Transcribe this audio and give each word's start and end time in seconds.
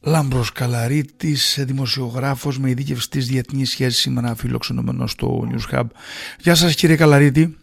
Λάμπρος 0.00 0.52
Καλαρίτης, 0.52 1.58
δημοσιογράφος 1.66 2.58
με 2.58 2.70
ειδίκευση 2.70 3.10
της 3.10 3.26
διεθνής 3.26 3.70
σχέσης 3.70 4.00
σήμερα 4.00 4.34
φιλοξενούμενος 4.34 5.10
στο 5.10 5.48
News 5.50 5.74
Hub. 5.74 5.84
Γεια 6.40 6.54
σας 6.54 6.74
κύριε 6.74 6.96
Καλαρίτη. 6.96 7.56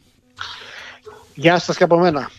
Γεια 1.35 1.59
σας 1.59 1.77
και 1.77 1.83
από 1.83 1.99
μένα. 1.99 2.31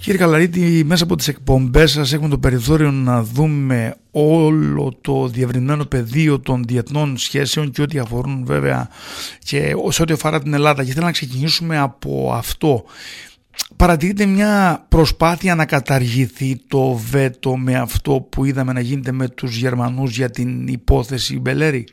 Κύριε 0.00 0.18
Καλαρίτη, 0.18 0.82
μέσα 0.84 1.04
από 1.04 1.16
τις 1.16 1.28
εκπομπές 1.28 1.90
σας 1.90 2.12
έχουμε 2.12 2.28
το 2.28 2.38
περιθώριο 2.38 2.90
να 2.90 3.22
δούμε 3.22 3.96
όλο 4.10 4.98
το 5.00 5.28
διευρυμένο 5.28 5.84
πεδίο 5.84 6.40
των 6.40 6.64
διεθνών 6.64 7.16
σχέσεων 7.16 7.70
και 7.70 7.82
ό,τι 7.82 7.98
αφορούν 7.98 8.44
βέβαια 8.44 8.88
και 9.38 9.74
σε 9.88 10.02
ό,τι 10.02 10.12
αφορά 10.12 10.42
την 10.42 10.54
Ελλάδα. 10.54 10.84
Και 10.84 10.92
θέλω 10.92 11.06
να 11.06 11.12
ξεκινήσουμε 11.12 11.78
από 11.78 12.32
αυτό 12.34 12.84
παρατηρείται 13.76 14.26
μια 14.26 14.84
προσπάθεια 14.88 15.54
να 15.54 15.66
καταργηθεί 15.66 16.56
το 16.68 16.92
βέτο 16.92 17.56
με 17.56 17.74
αυτό 17.78 18.26
που 18.30 18.44
είδαμε 18.44 18.72
να 18.72 18.80
γίνεται 18.80 19.12
με 19.12 19.28
τους 19.28 19.56
Γερμανούς 19.56 20.16
για 20.16 20.30
την 20.30 20.66
υπόθεση 20.66 21.38
Μπελέρη; 21.38 21.86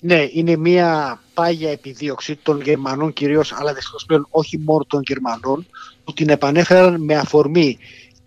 Ναι, 0.00 0.26
είναι 0.32 0.56
μια 0.56 1.20
πάγια 1.34 1.70
επιδίωξη 1.70 2.36
των 2.36 2.60
Γερμανών 2.60 3.12
κυρίως, 3.12 3.52
αλλά 3.52 3.72
δυστυχώς 3.74 4.04
πλέον 4.04 4.26
όχι 4.30 4.58
μόνο 4.58 4.84
των 4.84 5.02
Γερμανών, 5.06 5.66
που 6.04 6.12
την 6.12 6.28
επανέφεραν 6.28 7.04
με 7.04 7.14
αφορμή 7.14 7.78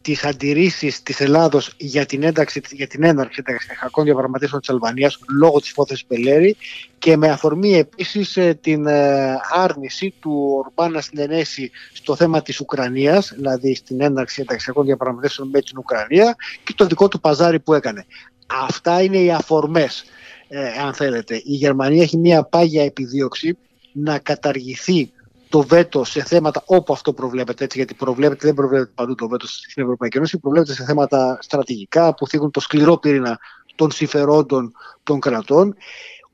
τις 0.02 0.24
αντιρρήσεις 0.24 1.04
της 1.04 1.20
Ελλάδος 1.20 1.74
για 1.78 2.06
την 2.06 2.24
ένταξη, 2.24 2.62
για 2.72 2.88
την 2.88 3.04
έναρξη 3.04 3.44
των 3.92 4.04
διαπραγματεύσεων 4.04 4.62
της 4.62 4.70
Αλβανίας 4.70 5.20
λόγω 5.40 5.60
της 5.60 5.70
υπόθεσης 5.70 6.06
Πελέρη 6.06 6.58
και 7.00 7.18
με 7.18 7.30
αφορμή 7.30 7.74
επίσης 7.78 8.38
ε, 8.38 8.54
την 8.62 8.88
ε, 8.88 9.38
άρνηση 9.54 10.14
του 10.20 10.64
Ορμπάν 10.66 10.92
να 10.92 11.02
συνενέσει 11.02 11.72
στο 11.94 12.16
θέμα 12.16 12.42
της 12.42 12.60
Ουκρανίας, 12.60 13.34
δηλαδή 13.36 13.76
στην 13.76 14.02
έναρξη 14.02 14.42
ενταξιακών 14.42 14.86
διαπραγματεύσεων 14.86 15.50
με 15.50 15.62
την 15.62 15.78
Ουκρανία 15.78 16.36
και 16.64 16.74
το 16.76 16.86
δικό 16.86 17.08
του 17.08 17.20
παζάρι 17.20 17.60
που 17.60 17.74
έκανε. 17.74 18.06
Αυτά 18.48 19.02
είναι 19.02 19.18
οι 19.18 19.32
αφορμές, 19.32 20.04
ε, 20.48 20.68
αν 20.86 20.94
θέλετε. 20.94 21.36
Η 21.36 21.54
Γερμανία 21.54 22.04
έχει 22.04 22.18
μια 22.18 22.44
πάγια 22.44 22.84
επιδίωξη 22.84 23.58
να 23.92 24.20
καταργηθεί 24.20 25.12
το 25.52 25.62
βέτο 25.62 26.04
σε 26.04 26.24
θέματα 26.24 26.64
όπου 26.66 26.94
αυτό 26.94 27.14
προβλέπεται, 27.14 27.64
έτσι, 27.64 27.78
γιατί 27.78 27.94
προβλέπεται, 27.94 28.46
δεν 28.46 28.56
προβλέπεται 28.56 28.92
παντού 28.96 29.16
το 29.16 29.28
βέτο 29.28 29.48
στην 29.48 29.84
Ευρωπαϊκή 29.84 30.18
Ένωση, 30.18 30.40
προβλέπεται 30.40 30.74
σε 30.74 30.84
θέματα 30.84 31.38
στρατηγικά 31.42 32.14
που 32.14 32.28
θίγουν 32.28 32.52
το 32.52 32.60
σκληρό 32.60 32.98
πυρήνα 32.98 33.40
των 33.76 33.92
συμφερόντων 33.92 34.74
των 35.04 35.20
κρατών, 35.20 35.76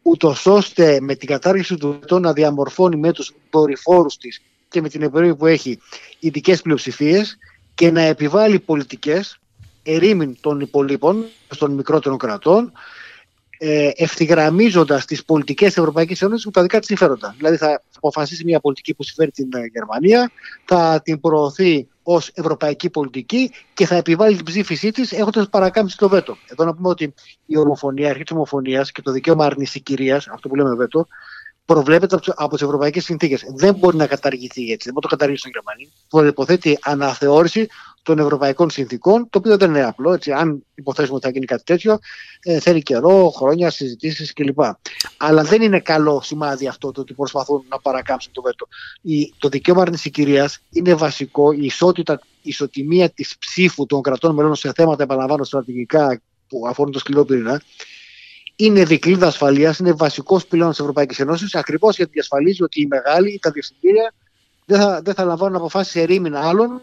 ούτως 0.01 0.45
ώστε 0.45 0.97
με 1.01 1.15
την 1.15 1.27
κατάργηση 1.27 1.77
του 1.77 1.97
βέτο 1.99 2.19
να 2.19 2.33
διαμορφώνει 2.33 2.95
με 2.95 3.11
τους 3.11 3.33
δορυφόρους 3.51 4.17
της 4.17 4.41
και 4.69 4.81
με 4.81 4.89
την 4.89 5.01
εμπειρία 5.01 5.35
που 5.35 5.45
έχει 5.45 5.79
ειδικές 6.19 6.61
πλειοψηφίες 6.61 7.37
και 7.75 7.91
να 7.91 8.01
επιβάλλει 8.01 8.59
πολιτικές 8.59 9.39
ερήμην 9.83 10.37
των 10.41 10.59
υπολείπων, 10.59 11.25
των 11.57 11.71
μικρότερων 11.71 12.17
κρατών, 12.17 12.65
ε, 12.65 12.79
ευθυγραμμίζοντας 13.95 15.05
τις 15.05 15.25
πολιτικές 15.25 15.67
της 15.67 15.77
Ευρωπαϊκής 15.77 16.21
Ένωσης 16.21 16.45
με 16.45 16.51
τα 16.51 16.61
δικά 16.61 16.77
της 16.77 16.87
συμφέροντα. 16.87 17.33
Δηλαδή, 17.37 17.57
θα 17.57 17.83
αποφασίσει 17.95 18.43
μια 18.45 18.59
πολιτική 18.59 18.93
που 18.93 19.03
συμφέρει 19.03 19.31
την 19.31 19.49
ε, 19.53 19.65
Γερμανία, 19.73 20.31
θα 20.65 21.01
την 21.03 21.19
προωθεί 21.19 21.87
ως 22.03 22.31
ευρωπαϊκή 22.33 22.89
πολιτική 22.89 23.51
και 23.73 23.85
θα 23.85 23.95
επιβάλλει 23.95 24.35
την 24.35 24.45
ψήφισή 24.45 24.91
της 24.91 25.11
έχοντας 25.11 25.49
παρακάμψει 25.49 25.97
το 25.97 26.09
βέτο. 26.09 26.37
Εδώ 26.47 26.65
να 26.65 26.73
πούμε 26.73 26.87
ότι 26.87 27.13
η 27.45 27.57
ομοφωνία, 27.57 28.07
η 28.07 28.09
αρχή 28.09 28.23
της 28.23 28.31
ομοφωνίας 28.31 28.91
και 28.91 29.01
το 29.01 29.11
δικαίωμα 29.11 29.45
αρνηση 29.45 29.79
κυρία, 29.79 30.15
αυτό 30.15 30.49
που 30.49 30.55
λέμε 30.55 30.75
βέτο, 30.75 31.07
προβλέπεται 31.67 32.17
από 32.35 32.57
τι 32.57 32.65
ευρωπαϊκές 32.65 33.03
συνθήκες. 33.03 33.43
Δεν 33.55 33.75
μπορεί 33.75 33.97
να 33.97 34.07
καταργηθεί 34.07 34.71
έτσι. 34.71 34.89
Δεν 34.89 34.93
μπορεί 34.93 34.95
να 34.95 35.01
το 35.01 35.07
καταργήσει 35.07 35.39
στην 35.39 35.51
Γερμανία. 35.53 35.87
Προποθέτει 36.09 36.77
αναθεώρηση 36.81 37.67
των 38.03 38.19
ευρωπαϊκών 38.19 38.69
συνθήκων, 38.69 39.29
το 39.29 39.37
οποίο 39.37 39.57
δεν 39.57 39.69
είναι 39.69 39.83
απλό. 39.83 40.13
Έτσι, 40.13 40.31
αν 40.31 40.65
υποθέσουμε 40.75 41.15
ότι 41.15 41.25
θα 41.25 41.31
γίνει 41.31 41.45
κάτι 41.45 41.63
τέτοιο, 41.63 41.99
ε, 42.41 42.59
θέλει 42.59 42.81
καιρό, 42.81 43.29
χρόνια, 43.35 43.69
συζητήσεις 43.69 44.33
κλπ. 44.33 44.59
Αλλά 45.17 45.43
δεν 45.43 45.61
είναι 45.61 45.79
καλό 45.79 46.21
σημάδι 46.23 46.67
αυτό 46.67 46.91
το 46.91 47.01
ότι 47.01 47.13
προσπαθούν 47.13 47.65
να 47.69 47.79
παρακάμψουν 47.79 48.31
το 48.31 48.41
βέτο. 48.41 48.67
Η, 49.01 49.33
το 49.37 49.49
δικαίωμα 49.49 49.81
άρνηση 49.81 50.09
κυρία 50.09 50.49
είναι 50.69 50.93
βασικό, 50.93 51.51
η 51.51 51.65
ισότητα, 51.65 52.19
η 52.23 52.49
ισοτιμία 52.49 53.09
της 53.09 53.37
ψήφου 53.37 53.85
των 53.85 54.01
κρατών 54.01 54.35
μελών 54.35 54.55
σε 54.55 54.71
θέματα, 54.75 55.03
επαναλαμβάνω, 55.03 55.43
στρατηγικά 55.43 56.21
που 56.47 56.67
αφορούν 56.67 56.91
το 56.91 56.99
σκληρό 56.99 57.25
πυρήνα, 57.25 57.61
είναι 58.59 58.83
δικλείδα 58.83 59.27
ασφαλείας, 59.27 59.79
είναι 59.79 59.91
βασικός 59.91 60.45
πυλώνας 60.45 60.71
της 60.71 60.79
Ευρωπαϊκής 60.79 61.19
Ένωση, 61.19 61.57
ακριβώς 61.57 61.95
γιατί 61.95 62.11
διασφαλίζει 62.11 62.63
ότι 62.63 62.81
οι 62.81 62.87
μεγάλοι, 62.87 63.39
τα 63.41 63.51
διευθυντήρια, 63.51 64.13
δεν 64.65 64.79
θα, 64.79 65.01
δεν 65.01 65.13
θα 65.13 65.23
λαμβάνουν 65.23 65.55
αποφάσεις 65.55 65.95
ερήμην 65.95 66.35
άλλων 66.35 66.81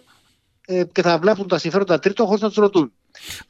ε, 0.67 0.85
και 0.93 1.03
θα 1.03 1.19
βλέπουν 1.19 1.49
τα 1.49 1.59
συμφέροντα 1.59 1.99
τρίτων 1.99 2.27
χωρίς 2.27 2.41
να 2.41 2.49
τους 2.49 2.57
ρωτούν. 2.57 2.93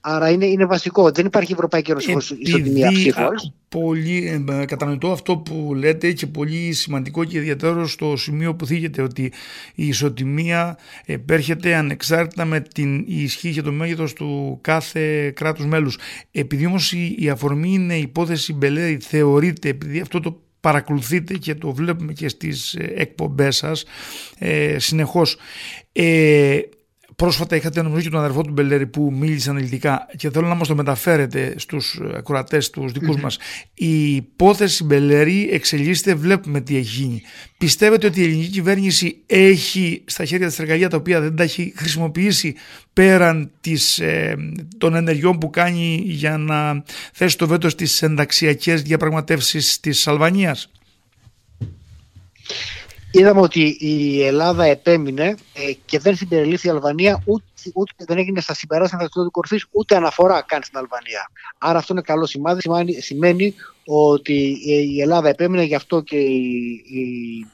Άρα 0.01 0.31
είναι, 0.31 0.47
είναι 0.47 0.65
βασικό. 0.65 1.11
Δεν 1.11 1.27
υπάρχει 1.27 1.53
Ευρωπαϊκή 1.53 1.91
Ένωση 1.91 2.13
χωρίς 2.13 2.31
ισοτιμία 2.39 2.93
ψήφων. 2.93 3.31
Πολύ 3.69 4.45
ε, 4.49 4.65
κατανοητό 4.65 5.13
αυτό 5.13 5.37
που 5.37 5.75
λέτε 5.75 6.13
και 6.13 6.27
πολύ 6.27 6.73
σημαντικό 6.73 7.25
και 7.25 7.39
ιδιαίτερο 7.39 7.87
στο 7.87 8.17
σημείο 8.17 8.55
που 8.55 8.67
θίγεται 8.67 9.03
ότι 9.03 9.33
η 9.75 9.87
ισοτιμία 9.87 10.79
επέρχεται 11.05 11.75
ανεξάρτητα 11.75 12.45
με 12.45 12.61
την 12.61 13.05
ισχύ 13.07 13.53
και 13.53 13.63
το 13.63 13.73
μέγεθος 13.73 14.13
του 14.13 14.59
κάθε 14.61 15.31
κράτους 15.31 15.67
μέλους. 15.67 15.99
Επειδή 16.31 16.67
όμως 16.67 16.93
η, 16.93 17.29
αφορμή 17.29 17.73
είναι 17.73 17.97
η 17.97 18.01
υπόθεση 18.01 18.53
Μπελέρη 18.53 18.99
θεωρείται, 19.01 19.69
επειδή 19.69 20.01
αυτό 20.01 20.21
το 20.21 20.41
παρακολουθείτε 20.61 21.35
και 21.35 21.55
το 21.55 21.73
βλέπουμε 21.73 22.13
και 22.13 22.29
στις 22.29 22.75
ε, 22.75 22.93
εκπομπές 22.97 23.57
σας 23.57 23.85
ε, 24.39 24.79
συνεχώς. 24.79 25.37
Ε, 25.93 26.59
Πρόσφατα 27.17 27.57
είχατε 27.57 27.83
νομίζω 27.83 28.03
και 28.03 28.11
τον 28.11 28.19
αδερφό 28.19 28.43
του 28.43 28.53
Μπελέρη 28.53 28.87
που 28.87 29.13
μίλησε 29.13 29.51
αναλυτικά 29.51 30.07
και 30.17 30.31
θέλω 30.31 30.47
να 30.47 30.55
μας 30.55 30.69
το 30.69 30.75
μεταφέρετε 30.75 31.55
στους 31.57 32.01
ακροατές 32.15 32.71
τους 32.71 32.93
δικούς 32.93 33.17
μας. 33.17 33.39
Η 33.75 34.15
υπόθεση 34.15 34.85
Μπελέρη 34.85 35.49
εξελίσσεται, 35.53 36.15
βλέπουμε 36.15 36.61
τι 36.61 36.77
έχει 36.77 37.03
γίνει. 37.03 37.23
Πιστεύετε 37.59 38.07
ότι 38.07 38.21
η 38.21 38.25
ελληνική 38.25 38.49
κυβέρνηση 38.49 39.23
έχει 39.27 40.03
στα 40.07 40.25
χέρια 40.25 40.47
της 40.47 40.59
εργαλεία 40.59 40.89
τα 40.89 40.97
οποία 40.97 41.21
δεν 41.21 41.37
τα 41.37 41.43
έχει 41.43 41.73
χρησιμοποιήσει 41.77 42.55
πέραν 42.93 43.51
της, 43.61 43.99
ε, 43.99 44.37
των 44.79 44.95
ενεργειών 44.95 45.39
που 45.39 45.51
κάνει 45.51 46.03
για 46.07 46.37
να 46.37 46.83
θέσει 47.13 47.39
το 47.39 47.47
βέτος 47.47 47.73
στις 47.73 48.03
ενταξιακές 48.03 48.83
διαπραγματεύσεις 48.83 49.81
της 49.81 50.07
Αλβανίας; 50.09 50.71
Είδαμε 53.19 53.41
ότι 53.41 53.77
η 53.79 54.25
Ελλάδα 54.25 54.65
επέμεινε 54.65 55.25
ε, 55.53 55.73
και 55.85 55.99
δεν 55.99 56.17
συμπεριλήφθη 56.17 56.67
η 56.67 56.71
Αλβανία 56.71 57.23
ούτε, 57.25 57.45
ούτε 57.75 57.93
δεν 57.97 58.19
έγινε 58.19 58.41
στα 58.41 58.55
συμπεράσματα 58.55 59.09
του 59.09 59.31
κορφή 59.31 59.61
ούτε 59.71 59.97
αναφορά 59.97 60.43
καν 60.47 60.63
στην 60.63 60.79
Αλβανία. 60.79 61.31
Άρα 61.59 61.79
αυτό 61.79 61.93
είναι 61.93 62.03
καλό 62.03 62.27
σημάδι. 62.27 62.61
Σημαίνει, 62.61 62.93
σημαίνει 62.93 63.55
ότι 63.85 64.57
η 64.65 65.01
Ελλάδα 65.01 65.29
επέμεινε, 65.29 65.63
γι' 65.63 65.75
αυτό 65.75 66.01
και 66.01 66.17
η, 66.17 66.85
η 66.93 67.07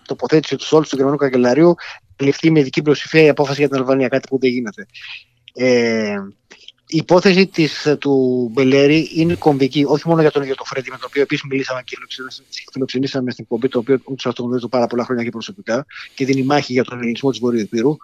τοποθέτηση 0.06 0.56
του 0.56 0.64
Σόλτ 0.64 0.88
του 0.88 0.96
Γερμανού 0.96 1.16
Καγκελαρίου 1.16 1.74
ληφθεί 2.16 2.50
με 2.50 2.60
ειδική 2.60 2.82
πλειοψηφία 2.82 3.22
η 3.22 3.28
απόφαση 3.28 3.60
για 3.60 3.68
την 3.68 3.78
Αλβανία, 3.78 4.08
κάτι 4.08 4.28
που 4.28 4.38
δεν 4.38 4.50
γίνεται. 4.50 4.86
Ε, 5.54 6.16
η 6.90 6.96
υπόθεση 6.96 7.46
της, 7.46 7.86
ε, 7.86 7.96
του 7.96 8.48
Μπελέρη 8.52 9.10
είναι 9.14 9.34
κομβική, 9.34 9.84
όχι 9.86 10.08
μόνο 10.08 10.20
για 10.20 10.30
τον 10.30 10.42
ίδιο 10.42 10.54
τον 10.54 10.66
Φρέντι, 10.66 10.90
με 10.90 10.96
τον 10.96 11.06
οποίο 11.08 11.22
επίσης 11.22 11.44
μιλήσαμε 11.50 11.82
και 11.84 11.96
φιλοξενήσαμε 12.72 13.30
στην 13.30 13.44
εκπομπή, 13.44 13.68
το 13.68 13.78
οποίο 13.78 14.00
ούτω 14.04 14.28
αυτό 14.28 14.42
γνωρίζω 14.42 14.68
πάρα 14.68 14.86
πολλά 14.86 15.04
χρόνια 15.04 15.24
και 15.24 15.30
προσωπικά 15.30 15.86
και 16.14 16.24
δίνει 16.24 16.42
μάχη 16.42 16.72
για 16.72 16.84
τον 16.84 16.98
ελληνισμό 16.98 17.30
της 17.30 17.38
Βορείου 17.38 17.60
Επίρου. 17.60 17.96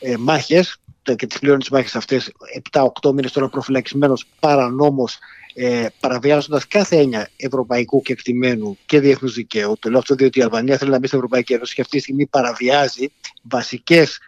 Ε, 0.00 0.16
Μάχες, 0.16 0.76
και 1.14 1.26
τις 1.26 1.38
πλέον 1.38 1.58
τι 1.58 1.72
μάχες 1.72 1.96
αυτές, 1.96 2.32
7-8 2.70 3.12
μήνες 3.12 3.32
τώρα 3.32 3.48
προφυλακισμένος 3.48 4.26
παρανόμο, 4.40 5.08
ε, 5.54 5.86
παραβιάζοντας 6.00 6.66
κάθε 6.66 6.96
έννοια 6.96 7.28
ευρωπαϊκού 7.36 8.02
κεκτημένου 8.02 8.78
και 8.86 9.00
διεθνούς 9.00 9.34
δικαίου. 9.34 9.76
Το 9.78 9.90
λέω 9.90 9.98
αυτό 9.98 10.14
διότι 10.14 10.38
η 10.38 10.42
Αλβανία 10.42 10.76
θέλει 10.76 10.90
να 10.90 10.98
μπει 10.98 11.06
στην 11.06 11.18
Ευρωπαϊκή 11.18 11.52
Ένωση 11.52 11.74
και 11.74 11.80
αυτή 11.80 11.96
τη 11.96 12.02
στιγμή 12.02 12.26
παραβιάζει 12.26 13.12
βασικές 13.42 14.18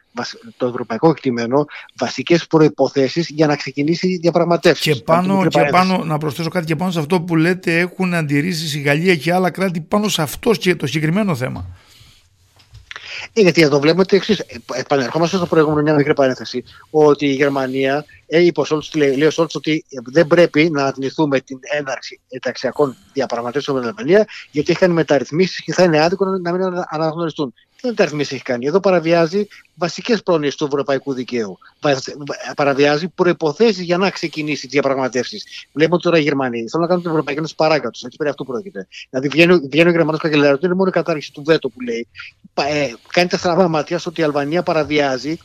το 0.57 0.67
ευρωπαϊκό 0.67 1.11
εκτιμένο 1.11 1.65
βασικές 1.99 2.47
προποθέσει 2.47 3.27
για 3.29 3.47
να 3.47 3.57
ξεκινήσει 3.57 4.09
η 4.09 4.17
διαπραγματεύση. 4.17 4.93
Και 4.93 5.01
πάνω, 5.01 5.47
και 5.47 5.69
πάνω, 5.71 6.05
να 6.05 6.19
προσθέσω 6.19 6.49
κάτι 6.49 6.67
και 6.67 6.77
πάνω 6.77 6.91
σε 6.91 6.99
αυτό 6.99 7.21
που 7.21 7.37
λέτε, 7.37 7.79
έχουν 7.79 8.15
αντιρρήσεις 8.15 8.75
η 8.75 8.81
Γαλλία 8.81 9.17
και 9.17 9.33
άλλα 9.33 9.51
κράτη 9.51 9.81
πάνω 9.81 10.09
σε 10.09 10.23
αυτό 10.23 10.51
και 10.51 10.77
το 10.77 10.87
συγκεκριμένο 10.87 11.35
θέμα. 11.35 11.67
Ε, 13.33 13.41
γιατί 13.41 13.63
εδώ 13.63 13.81
βλέπουμε 13.81 14.05
το 14.05 14.17
εξής. 14.17 14.43
Επανερχόμαστε 14.75 15.37
στο 15.37 15.47
προηγούμενο, 15.47 15.83
μια 15.83 15.95
μικρή 15.95 16.15
παρένθεση. 16.15 16.65
Ότι 16.91 17.27
η 17.27 17.33
Γερμανία, 17.33 18.05
ε, 18.27 18.41
είπε 18.41 18.61
ο 18.61 18.65
Σόλτς, 18.65 18.95
λέει, 18.95 19.23
ο 19.23 19.31
Σόλτς 19.31 19.55
ότι 19.55 19.85
δεν 20.05 20.27
πρέπει 20.27 20.71
να 20.71 20.85
αρνηθούμε 20.85 21.41
την 21.41 21.59
έναρξη 21.79 22.21
ενταξιακών 22.29 22.97
διαπραγματεύσεων 23.13 23.77
με 23.77 23.83
την 23.83 23.95
Γερμανία, 23.95 24.27
γιατί 24.51 24.71
έχει 24.71 24.81
κάνει 24.81 24.95
μεταρρυθμίσεις 24.95 25.63
και 25.63 25.73
θα 25.73 25.83
είναι 25.83 26.01
άδικο 26.03 26.25
να 26.25 26.53
μην 26.53 26.85
αναγνωριστούν 26.89 27.55
δεν 27.81 27.91
μεταρρυθμίσει 27.91 28.35
έχει 28.35 28.45
κάνει. 28.45 28.67
Εδώ 28.67 28.81
παραβιάζει 28.81 29.47
βασικές 29.75 30.23
πρόνοιες 30.23 30.55
του 30.55 30.65
ευρωπαϊκού 30.65 31.13
δικαίου. 31.13 31.59
Παραβιάζει 32.57 33.09
προποθέσει 33.09 33.85
για 33.85 33.97
να 33.97 34.11
ξεκινήσει 34.11 34.63
τις 34.63 34.71
διαπραγματεύσεις. 34.71 35.67
Βλέπουμε 35.73 36.01
τώρα 36.01 36.19
οι 36.19 36.23
Γερμανοί 36.23 36.57
θέλουν 36.57 36.81
να 36.81 36.87
κάνουν 36.87 37.03
την 37.03 37.11
Ευρωπαϊκή 37.11 37.39
Ένωση 37.39 37.55
παράκατος. 37.55 38.03
Έτσι 38.05 38.17
περί 38.17 38.31
αυτού 38.31 38.45
πρόκειται. 38.45 38.89
Δηλαδή 39.11 39.29
βγαίνει, 39.29 39.59
βγαίνει 39.71 39.89
ο 39.89 39.93
Γερμανός 39.93 40.21
καγκελάριος, 40.21 40.61
δεν 40.61 40.69
είναι 40.69 40.79
μόνο 40.79 40.89
η 40.89 40.93
κατάργηση 40.93 41.33
του 41.33 41.43
βέτο 41.45 41.69
που 41.69 41.81
λέει. 41.81 42.09
Ε, 42.55 42.93
κάνει 43.13 43.29
τα 43.29 43.37
στραβά 43.37 43.69
μάτια 43.69 43.99
στο 43.99 44.11
ότι 44.11 44.21
η 44.21 44.25
Αλβανία 44.25 44.63
παραβιάζει 44.63 45.39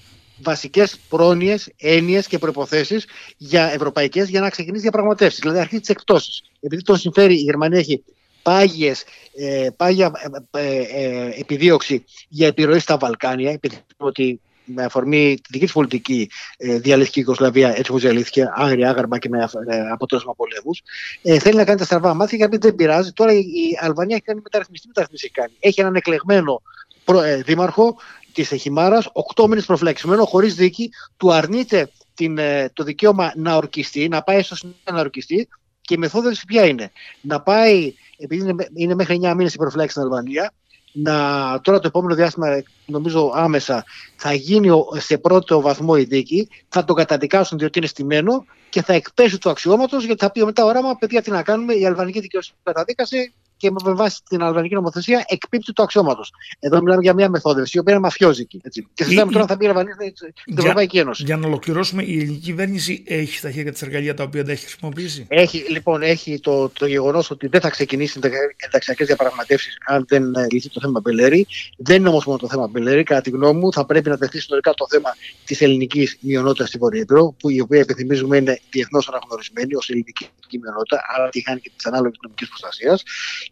βασικές 0.43 0.97
πρόνοιες, 1.09 1.69
έννοιες 1.77 2.27
και 2.27 2.37
προϋποθέσεις 2.37 3.05
για 3.37 3.71
ευρωπαϊκές 3.73 4.29
για 4.29 4.41
να 4.41 4.49
ξεκινήσει 4.49 4.81
διαπραγματεύσεις. 4.81 5.39
Δηλαδή 5.39 5.59
αρχίζει 5.59 5.81
τις 5.81 5.89
εκτόσεις. 5.89 6.43
Επειδή 6.59 6.81
τον 6.81 6.97
συμφέρει 6.97 7.33
η 7.33 7.41
Γερμανία 7.41 7.79
έχει 7.79 8.03
πάγιες, 8.43 9.03
ε, 9.35 9.67
πάγια 9.75 10.11
ε, 10.51 10.77
ε, 10.77 11.39
επιδίωξη 11.39 12.03
για 12.29 12.47
επιρροή 12.47 12.79
στα 12.79 12.97
Βαλκάνια, 12.97 13.51
επειδή 13.51 13.77
ότι 13.97 14.41
με 14.65 14.83
αφορμή 14.83 15.35
τη 15.35 15.49
δική 15.51 15.63
της 15.63 15.73
πολιτική 15.73 16.29
ε, 16.57 16.79
διαλύθηκε 16.79 17.19
η 17.19 17.23
Ιουγκοσλαβία 17.25 17.69
έτσι 17.69 17.91
όπως 17.91 18.01
διαλύθηκε, 18.01 18.51
άγρια, 18.55 18.89
άγαρμα 18.89 19.17
και 19.17 19.29
με 19.29 19.49
ε, 19.67 19.89
αποτέλεσμα 19.91 20.35
πολέμους. 20.35 20.81
Ε, 21.21 21.39
θέλει 21.39 21.55
να 21.55 21.65
κάνει 21.65 21.79
τα 21.79 21.85
στραβά 21.85 22.13
μάτια 22.13 22.37
γιατί 22.37 22.57
δεν 22.57 22.75
πειράζει. 22.75 23.11
Τώρα 23.11 23.33
η 23.33 23.43
Αλβανία 23.79 24.15
έχει 24.15 24.25
κάνει 24.25 24.41
μεταρρυθμιστή 24.43 24.87
μεταρρυθμίση. 24.87 25.25
Έχει, 25.25 25.33
κάνει. 25.33 25.53
έχει 25.59 25.81
έναν 25.81 25.95
εκλεγμένο 25.95 26.61
προ, 27.03 27.21
ε, 27.21 27.41
δήμαρχο 27.41 27.95
της 28.33 28.51
Εχημάρας, 28.51 29.09
οκτώ 29.13 29.47
μήνες 29.47 29.65
προφυλακισμένο, 29.65 30.25
χωρίς 30.25 30.55
δίκη, 30.55 30.89
του 31.17 31.33
αρνείται 31.33 31.91
την, 32.13 32.37
ε, 32.37 32.69
το 32.73 32.83
δικαίωμα 32.83 33.31
να 33.35 33.55
ορκιστεί, 33.55 34.07
να 34.07 34.21
πάει 34.21 34.41
στο 34.41 34.55
συνέχεια 34.55 34.91
να 34.91 34.99
ορκιστεί 34.99 35.47
και 35.83 35.93
η 35.93 35.97
μεθόδευση 35.97 36.45
ποια 36.45 36.65
είναι; 36.65 36.91
Να 37.21 37.41
πάει, 37.41 37.93
επειδή 38.17 38.49
είναι, 38.49 38.67
είναι 38.73 38.95
μέχρι 38.95 39.19
9 39.23 39.33
μήνες 39.35 39.53
η 39.53 39.57
προφυλάξη 39.57 39.91
στην 39.91 40.03
Αλβανία, 40.03 40.53
να, 40.91 41.59
τώρα 41.61 41.79
το 41.79 41.87
επόμενο 41.87 42.15
διάστημα, 42.15 42.63
νομίζω 42.85 43.31
άμεσα, 43.35 43.83
θα 44.15 44.33
γίνει 44.33 44.69
σε 44.97 45.17
πρώτο 45.17 45.61
βαθμό 45.61 45.93
η 45.97 46.03
δίκη, 46.03 46.47
θα 46.67 46.83
τον 46.83 46.95
καταδικάσουν 46.95 47.57
διότι 47.57 47.77
είναι 47.77 47.87
στημένο 47.87 48.45
και 48.69 48.81
θα 48.81 48.93
εκπέσει 48.93 49.37
του 49.37 49.49
αξιώματος 49.49 50.05
γιατί 50.05 50.23
θα 50.23 50.31
πει 50.31 50.45
μετά 50.45 50.65
οράμα, 50.65 50.95
παιδιά, 50.95 51.21
τι 51.21 51.31
να 51.31 51.43
κάνουμε, 51.43 51.73
η 51.73 51.85
αλβανική 51.85 52.19
δικαιοσύνη 52.19 52.57
καταδίκασε 52.63 53.33
και 53.63 53.71
με 53.71 53.93
βάση 53.93 54.21
την 54.29 54.43
αλβανική 54.43 54.73
νομοθεσία 54.73 55.25
εκπίπτει 55.27 55.73
το 55.73 55.83
αξιώματος. 55.83 56.33
Εδώ 56.59 56.81
μιλάμε 56.81 57.01
για 57.01 57.13
μια 57.13 57.29
μεθόδευση 57.29 57.77
η 57.77 57.79
οποία 57.79 57.93
είναι 57.93 58.01
μαφιόζικη. 58.01 58.61
Έτσι. 58.63 58.87
Και 58.93 59.03
συζητάμε 59.03 59.31
τώρα 59.31 59.45
θα 59.45 59.57
πει 59.57 59.65
η 59.65 59.67
Αλβανία 59.67 59.95
στην 60.35 60.57
Ευρωπαϊκή 60.57 60.97
Ένωση. 60.97 61.23
Για 61.23 61.37
να 61.37 61.47
ολοκληρώσουμε, 61.47 62.03
η 62.03 62.17
ελληνική 62.17 62.39
κυβέρνηση 62.39 63.03
έχει 63.07 63.37
στα 63.37 63.51
χέρια 63.51 63.71
της 63.71 63.81
εργαλεία 63.81 64.13
τα 64.13 64.23
οποία 64.23 64.43
δεν 64.43 64.53
έχει 64.53 64.65
χρησιμοποιήσει; 64.65 65.25
Έχει, 65.27 65.65
λοιπόν, 65.69 66.01
έχει 66.01 66.39
το, 66.39 66.69
το 66.69 66.85
γεγονός 66.85 67.31
ότι 67.31 67.47
δεν 67.47 67.61
θα 67.61 67.69
ξεκινήσει 67.69 68.19
ενταξιακές 68.55 69.07
διαπραγματεύσεις 69.07 69.77
αν 69.85 70.05
δεν 70.07 70.35
ε, 70.35 70.47
λυθεί 70.51 70.69
το 70.69 70.79
θέμα 70.81 70.99
Μπελέρη. 70.99 71.47
Δεν 71.77 71.95
είναι 71.95 72.09
όμως 72.09 72.25
μόνο 72.25 72.37
το 72.37 72.47
θέμα 72.47 72.67
Μπελέρη. 72.67 73.03
Κατά 73.03 73.21
τη 73.21 73.29
γνώμη 73.29 73.59
μου, 73.59 73.71
θα 73.73 73.85
πρέπει 73.85 74.09
να 74.09 74.17
τεθεί 74.17 74.39
συνολικά 74.39 74.73
το 74.73 74.85
θέμα 74.89 75.15
της 75.45 75.61
ελληνικής 75.61 76.17
μειονότητας 76.21 76.67
στη 76.67 76.77
Βορειοπύρο, 76.77 77.35
που 77.39 77.49
η 77.49 77.59
οποία 77.59 77.79
επιθυμίζουμε 77.79 78.37
είναι 78.37 78.59
διεθνώς 78.69 79.07
αναγνωρισμένη 79.07 79.75
ως 79.75 79.89
ελληνική 79.89 80.29
μειονότητα, 80.59 81.01
άρα 81.15 81.29
τη 81.29 81.43
χάνει 81.43 81.59
και 81.59 81.69
τη 81.69 81.83
ανάλογη 81.83 82.15
νομική 82.21 82.47
προστασία. 82.47 82.99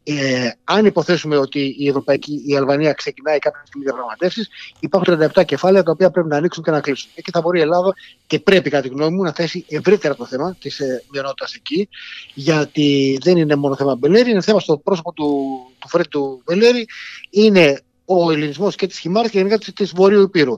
Ε, 0.04 0.50
αν 0.64 0.86
υποθέσουμε 0.86 1.38
ότι 1.38 1.76
η, 1.78 1.88
Ευρωπαϊκή, 1.88 2.44
η 2.48 2.56
Αλβανία 2.56 2.94
ξεκινάει 2.94 3.40
κάποιε 3.40 3.62
διαπραγματεύσεις, 3.84 4.50
υπάρχουν 4.80 5.32
37 5.36 5.46
κεφάλαια 5.46 5.84
τα 5.84 5.92
οποία 5.92 6.12
πρέπει 6.12 6.28
να 6.28 6.38
ανοίξουν 6.38 6.64
και 6.64 6.72
να 6.72 6.82
κλείσουν. 6.82 7.10
Εκεί 7.16 7.32
θα 7.32 7.42
μπορεί 7.42 7.60
η 7.60 7.62
Ελλάδα 7.62 7.94
και 8.28 8.40
πρέπει, 8.40 8.70
κατά 8.70 8.84
τη 8.84 8.94
γνώμη 8.94 9.16
μου, 9.16 9.24
να 9.24 9.34
θέσει 9.34 9.66
ευρύτερα 9.68 10.16
το 10.16 10.26
θέμα 10.26 10.56
της 10.60 10.80
ε, 10.80 11.04
μειονότητας 11.12 11.54
εκεί, 11.54 11.90
γιατί 12.34 13.20
δεν 13.24 13.38
είναι 13.38 13.56
μόνο 13.56 13.76
θέμα 13.76 13.96
Μπελέρη, 13.96 14.30
είναι 14.30 14.42
θέμα 14.42 14.60
στο 14.60 14.78
πρόσωπο 14.78 15.14
του, 15.14 15.60
του 15.80 15.88
Φρέτ 15.88 16.08
του 16.08 16.42
Μπελέρη, 16.46 16.86
είναι 17.30 17.82
ο 18.06 18.32
ελληνισμός 18.32 18.76
και 18.76 18.88
της 18.88 19.00
Χιμάρη 19.00 19.30
και 19.30 19.38
γενικά 19.38 19.58
της 19.58 19.92
Βορείου 19.92 20.22
Υπήρου. 20.22 20.56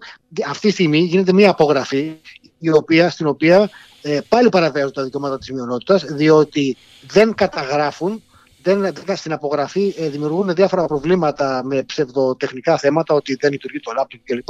Αυτή 0.48 0.68
τη 0.68 0.74
στιγμή 0.74 1.00
γίνεται 1.00 1.34
μια 1.34 1.50
απογραφή 1.50 2.16
η 2.63 2.71
οποία, 2.71 3.10
στην 3.10 3.27
οποία 3.27 3.69
ε, 4.01 4.19
πάλι 4.30 4.50
παραβιάζουν 4.50 4.94
τα 4.94 5.04
δικαιώματα 5.04 5.38
της 5.38 5.51
μειονότητας, 5.51 6.04
διότι 6.04 6.77
δεν 7.07 7.33
καταγράφουν 7.33 8.24
δεν, 8.63 8.94
στην 9.15 9.31
απογραφή 9.31 9.94
ε, 9.98 10.10
δημιουργούν 10.10 10.54
διάφορα 10.54 10.86
προβλήματα 10.86 11.62
με 11.65 11.83
ψευδοτεχνικά 11.83 12.77
θέματα, 12.77 13.13
ότι 13.13 13.36
δεν 13.39 13.51
λειτουργεί 13.51 13.80
το 13.80 13.92
λάπτοπ 13.95 14.19
κλπ. 14.24 14.50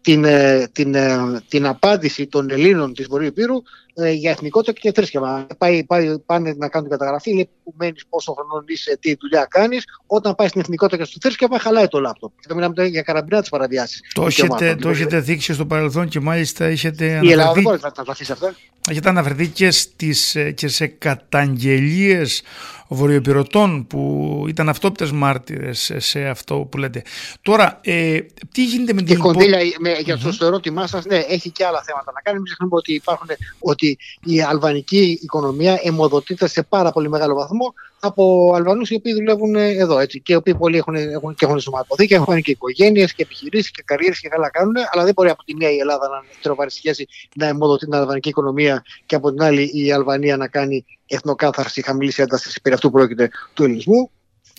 Την, 0.00 0.24
ε, 0.24 0.68
την, 0.72 0.94
ε, 0.94 1.42
την 1.48 1.66
απάντηση 1.66 2.26
των 2.26 2.50
Ελλήνων 2.50 2.94
της 2.94 3.06
Βορείου 3.06 3.26
Υπήρου 3.26 3.62
ε, 3.98 4.10
για 4.10 4.30
εθνικότητα 4.30 4.72
και 4.72 4.92
θρήσκευμα. 4.92 5.46
Πάει, 5.58 5.84
πάει, 5.84 6.18
πάνε 6.18 6.54
να 6.58 6.68
κάνουν 6.68 6.88
την 6.88 6.98
καταγραφή, 6.98 7.34
λέει 7.34 7.48
που 7.64 7.74
μένεις, 7.76 8.06
πόσο 8.08 8.32
χρόνο 8.32 8.64
είσαι, 8.66 8.96
τι 9.00 9.16
δουλειά 9.20 9.46
κάνεις. 9.50 9.84
Όταν 10.06 10.34
πάει 10.34 10.48
στην 10.48 10.60
εθνικότητα 10.60 10.96
και 10.96 11.04
στο 11.04 11.18
θρήσκευμα, 11.20 11.58
χαλάει 11.58 11.88
το 11.88 12.00
λάπτοπ. 12.00 12.32
Και 12.40 12.54
μιλάμε 12.54 12.86
για 12.86 13.02
καραμπινά 13.02 13.40
της 13.40 13.48
παραβιάσεις. 13.48 14.00
Το, 14.14 14.26
έχετε, 14.26 14.76
το 14.80 14.88
έχετε 14.88 15.20
δείξει 15.20 15.52
στο 15.52 15.66
παρελθόν 15.66 16.08
και 16.08 16.20
μάλιστα 16.20 16.70
είχετε. 16.70 17.04
Η 17.04 17.08
αναφερθεί... 17.08 17.30
Ελλάδα 17.30 17.52
δεν 17.52 17.62
μπορεί 17.62 17.78
να 17.82 17.92
τα 17.92 18.04
αυτά. 18.32 18.54
Έχετε 18.88 19.08
αναφερθεί 19.08 19.48
και, 19.48 19.70
στις, 19.70 20.36
και 20.54 20.68
σε 20.68 20.86
καταγγελίες 20.86 22.42
βορειοπυρωτών 22.88 23.86
που 23.86 24.44
ήταν 24.48 24.68
αυτόπτες 24.68 25.12
μάρτυρες 25.12 25.92
σε 25.96 26.26
αυτό 26.26 26.56
που 26.56 26.78
λέτε. 26.78 27.02
Τώρα, 27.42 27.80
ε, 27.82 28.18
τι 28.52 28.64
γίνεται 28.64 28.92
με 28.92 29.02
την... 29.02 29.14
Και 29.14 29.22
κονδύλια, 29.22 29.58
με, 29.78 29.92
για 29.92 30.18
το 30.18 30.28
mm-hmm. 30.28 30.46
ερώτημά 30.46 30.86
σας, 30.86 31.04
ναι, 31.04 31.16
έχει 31.16 31.50
και 31.50 31.64
άλλα 31.64 31.82
θέματα 31.82 32.12
να 32.14 32.20
κάνει. 32.20 32.36
Μην 32.36 32.46
ξεχνούμε 32.46 32.74
ότι, 32.76 32.94
υπάρχουν, 32.94 33.28
ότι 33.58 33.85
η 34.24 34.40
αλβανική 34.40 35.18
οικονομία 35.22 35.80
αιμοδοτείται 35.82 36.48
σε 36.48 36.62
πάρα 36.62 36.92
πολύ 36.92 37.08
μεγάλο 37.08 37.34
βαθμό 37.34 37.74
από 38.00 38.52
Αλβανούς 38.54 38.90
οι 38.90 38.94
οποίοι 38.94 39.14
δουλεύουν 39.14 39.54
εδώ 39.54 39.98
έτσι, 39.98 40.20
και 40.20 40.32
οι 40.32 40.36
οποίοι 40.36 40.54
πολλοί 40.54 40.76
έχουν, 40.76 40.94
έχουν, 40.94 41.34
και 41.34 41.44
έχουν 41.44 41.60
σωματωθεί 41.60 42.06
και 42.06 42.14
έχουν 42.14 42.42
και 42.42 42.50
οικογένειες 42.50 43.14
και 43.14 43.22
επιχειρήσεις 43.22 43.70
και 43.70 43.82
καριέρες 43.84 44.20
και 44.20 44.28
καλά 44.28 44.50
κάνουν. 44.50 44.74
Αλλά 44.92 45.04
δεν 45.04 45.12
μπορεί 45.12 45.28
από 45.28 45.44
τη 45.44 45.54
μία 45.54 45.70
η 45.70 45.78
Ελλάδα 45.78 46.08
να 46.08 46.22
τροπάρει 46.42 46.70
σχέση 46.70 47.06
να 47.34 47.46
αιμοδοτεί 47.46 47.84
την 47.84 47.94
αλβανική 47.94 48.28
οικονομία 48.28 48.84
και 49.06 49.14
από 49.14 49.32
την 49.32 49.42
άλλη 49.42 49.70
η 49.72 49.92
Αλβανία 49.92 50.36
να 50.36 50.48
κάνει 50.48 50.84
εθνοκάθαρση 51.06 51.82
χαμηλή 51.82 52.12
ένταση 52.16 52.60
περί 52.60 52.74
αυτού 52.74 52.90
πρόκειται 52.90 53.30
του 53.54 53.64
ελληνισμού. 53.64 54.10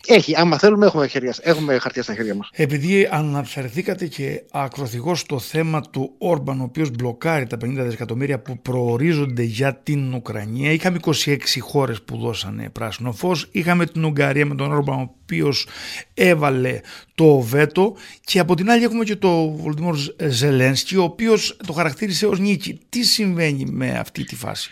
Έχει, 0.06 0.36
άμα 0.36 0.58
θέλουμε, 0.58 0.86
έχουμε, 0.86 1.08
χέρια, 1.08 1.36
έχουμε 1.42 1.78
χαρτιά 1.78 2.04
στα 2.04 2.14
χέρια 2.14 2.36
μας. 2.36 2.50
Επειδή 2.54 3.08
αναφερθήκατε 3.12 4.08
και 4.08 4.44
ακροθυγώς 4.52 5.20
στο 5.20 5.40
θέμα 5.40 5.82
του 5.82 6.14
Όρμπαν, 6.18 6.60
ο 6.60 6.64
οποίος 6.64 6.90
μπλοκάρει 6.90 7.48
τα 7.48 7.58
50 7.66 7.84
δισεκατομμύρια 7.84 8.40
που 8.40 8.62
προορίζονται 8.62 9.44
για 9.44 9.76
την 9.76 10.14
Ουκρανία, 10.14 10.72
είχαμε 10.72 11.00
26 11.26 11.38
χώρες 11.60 12.02
που 12.02 12.18
δώσανε 12.18 12.70
πράσινο 12.70 13.12
φως. 13.12 13.48
Είχαμε 13.52 13.86
την 13.86 14.06
Ουγγαρία 14.06 14.46
με 14.46 14.56
τον 14.56 14.72
Όρμπαν, 14.72 15.00
ο 15.00 15.16
οποίος 15.24 15.68
έβαλε 16.14 16.80
το 17.16 17.40
βέτο. 17.40 17.96
Και 18.22 18.40
από 18.40 18.56
την 18.56 18.70
άλλη, 18.70 18.84
έχουμε 18.84 19.04
και 19.04 19.16
τον 19.16 19.56
Βολτιμόρ 19.56 19.98
Ζελένσκι, 20.28 20.96
ο 20.96 21.04
οποίος 21.04 21.58
το 21.68 21.74
χαρακτήρισε 21.74 22.26
ως 22.26 22.40
νίκη. 22.40 22.80
Τι 22.90 23.04
συμβαίνει 23.04 23.66
με 23.66 23.92
αυτή 23.92 24.24
τη 24.24 24.36
φάση; 24.36 24.70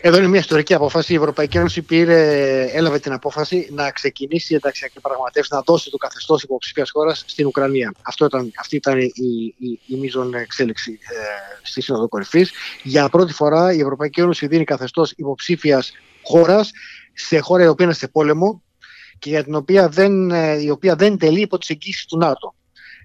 Εδώ 0.00 0.16
είναι 0.16 0.26
μια 0.26 0.40
ιστορική 0.40 0.74
απόφαση. 0.74 1.12
Η 1.12 1.16
Ευρωπαϊκή 1.16 1.56
Ένωση 1.56 1.82
πήρε, 1.82 2.62
έλαβε 2.62 2.98
την 2.98 3.12
απόφαση 3.12 3.68
να 3.72 3.90
ξεκινήσει 3.90 4.54
ενταξιακή 4.54 5.00
πραγματεύση, 5.00 5.54
να 5.54 5.60
δώσει 5.60 5.90
το 5.90 5.96
καθεστώς 5.96 6.42
υποψήφια 6.42 6.86
χώρας 6.92 7.24
στην 7.26 7.46
Ουκρανία. 7.46 7.92
Αυτό 8.02 8.24
ήταν, 8.24 8.52
αυτή 8.58 8.76
ήταν 8.76 8.98
η, 8.98 9.12
η, 9.58 9.80
η 9.86 9.96
μείζον 9.96 10.34
εξέλιξη 10.34 10.98
ε, 11.02 11.14
στη 11.62 11.80
Σύνοδο 11.80 12.08
Κορυφής. 12.08 12.52
Για 12.82 13.08
πρώτη 13.08 13.32
φορά 13.32 13.72
η 13.72 13.80
Ευρωπαϊκή 13.80 14.20
Ένωση 14.20 14.46
δίνει 14.46 14.64
καθεστώς 14.64 15.12
υποψήφια 15.16 15.84
χώρας 16.22 16.70
σε 17.12 17.38
χώρα 17.38 17.64
η 17.64 17.66
οποία 17.66 17.84
είναι 17.84 17.94
σε 17.94 18.08
πόλεμο 18.08 18.62
και 19.18 19.30
για 19.30 19.44
την 19.44 19.54
οποία 19.54 19.88
δεν, 19.88 20.30
ε, 20.30 20.62
η 20.62 20.70
οποία 20.70 20.94
δεν 20.94 21.18
τελεί 21.18 21.40
υπό 21.40 21.58
τις 21.58 21.68
εγγύσεις 21.68 22.04
του 22.06 22.18
ΝΑΤΟ. 22.18 22.54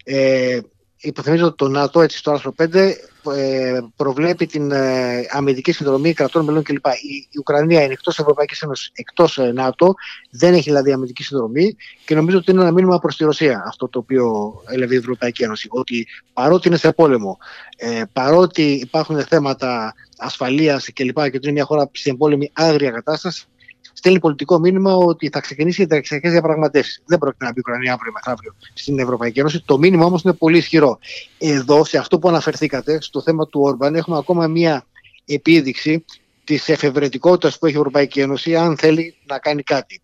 Ε, 0.03 0.60
υποθυμίζω 1.03 1.45
ότι 1.45 1.55
το 1.55 1.67
ΝΑΤΟ, 1.67 2.01
έτσι 2.01 2.17
στο 2.17 2.31
άρθρο 2.31 2.53
5, 2.57 2.95
ε, 3.36 3.79
προβλέπει 3.95 4.45
την 4.45 4.72
ε, 4.72 5.25
αμυντική 5.29 5.72
συνδρομή 5.72 6.13
κρατών 6.13 6.45
μελών 6.45 6.63
κλπ. 6.63 6.86
Η, 6.86 7.27
η 7.29 7.38
Ουκρανία 7.39 7.83
είναι 7.83 7.93
εκτός 7.93 8.19
Ευρωπαϊκής 8.19 8.62
Ένωσης, 8.62 8.91
εκτός 8.93 9.38
ε, 9.38 9.51
ΝΑΤΟ, 9.51 9.93
δεν 10.29 10.53
έχει 10.53 10.63
δηλαδή 10.63 10.91
αμυντική 10.91 11.24
συνδρομή 11.24 11.75
και 12.05 12.15
νομίζω 12.15 12.38
ότι 12.38 12.51
είναι 12.51 12.62
ένα 12.62 12.72
μήνυμα 12.72 13.00
προς 13.00 13.15
τη 13.15 13.24
Ρωσία 13.24 13.63
αυτό 13.67 13.88
το 13.89 14.00
οποίο 14.00 14.53
έλεγε 14.67 14.93
η 14.93 14.98
Ευρωπαϊκή 14.98 15.43
Ένωση. 15.43 15.67
Ότι 15.72 16.07
παρότι 16.33 16.67
είναι 16.67 16.77
σε 16.77 16.91
πόλεμο, 16.91 17.38
ε, 17.75 18.01
παρότι 18.13 18.62
υπάρχουν 18.62 19.24
θέματα 19.24 19.93
ασφαλείας 20.17 20.89
κλπ. 20.93 21.22
Και, 21.22 21.29
και 21.29 21.38
ότι 21.38 21.39
είναι 21.43 21.51
μια 21.51 21.65
χώρα 21.65 21.89
σε 21.91 22.13
πόλεμη 22.13 22.51
άγρια 22.53 22.91
κατάσταση, 22.91 23.45
στέλνει 23.93 24.19
πολιτικό 24.19 24.59
μήνυμα 24.59 24.95
ότι 24.95 25.29
θα 25.29 25.39
ξεκινήσει 25.39 25.81
οι 25.81 25.83
ενταξιακέ 25.83 26.29
διαπραγματεύσεις. 26.29 27.01
Δεν 27.05 27.17
πρόκειται 27.17 27.45
να 27.45 27.51
μπει 27.51 27.59
η 27.59 27.63
Ουκρανία 27.67 27.93
αύριο 27.93 28.12
μεθαύριο 28.12 28.55
στην 28.73 29.00
Ευρωπαϊκή 29.00 29.39
Ένωση. 29.39 29.63
Το 29.65 29.77
μήνυμα 29.77 30.05
όμως 30.05 30.21
είναι 30.21 30.33
πολύ 30.33 30.57
ισχυρό. 30.57 31.00
Εδώ, 31.38 31.85
σε 31.85 31.97
αυτό 31.97 32.19
που 32.19 32.27
αναφερθήκατε, 32.27 33.01
στο 33.01 33.21
θέμα 33.21 33.47
του 33.47 33.62
Όρμπαν, 33.62 33.95
έχουμε 33.95 34.17
ακόμα 34.17 34.47
μία 34.47 34.85
επίδειξη 35.25 36.05
της 36.43 36.69
εφευρετικότητας 36.69 37.57
που 37.57 37.65
έχει 37.65 37.75
η 37.75 37.77
Ευρωπαϊκή 37.77 38.19
Ένωση, 38.19 38.55
αν 38.55 38.77
θέλει 38.77 39.15
να 39.25 39.39
κάνει 39.39 39.63
κάτι. 39.63 40.01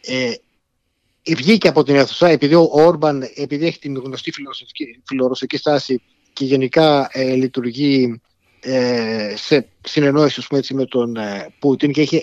Ε, 0.00 0.32
βγήκε 1.34 1.68
από 1.68 1.82
την 1.82 1.94
αίθουσα, 1.94 2.28
επειδή 2.28 2.54
ο 2.54 2.68
Όρμπαν 2.70 3.22
επειδή 3.34 3.66
έχει 3.66 3.78
την 3.78 3.96
γνωστή 3.96 4.32
φιλορωσική 5.04 5.56
στάση 5.56 6.02
και 6.32 6.44
γενικά 6.44 7.08
ε, 7.12 7.34
λειτουργεί 7.34 8.20
ε, 8.60 9.34
σε 9.36 9.68
συνεννόηση 9.80 10.74
με 10.74 10.86
τον 10.86 11.16
ε, 11.16 11.54
Πούτιν 11.58 11.92
και 11.92 12.00
έχει 12.00 12.16
ε, 12.16 12.22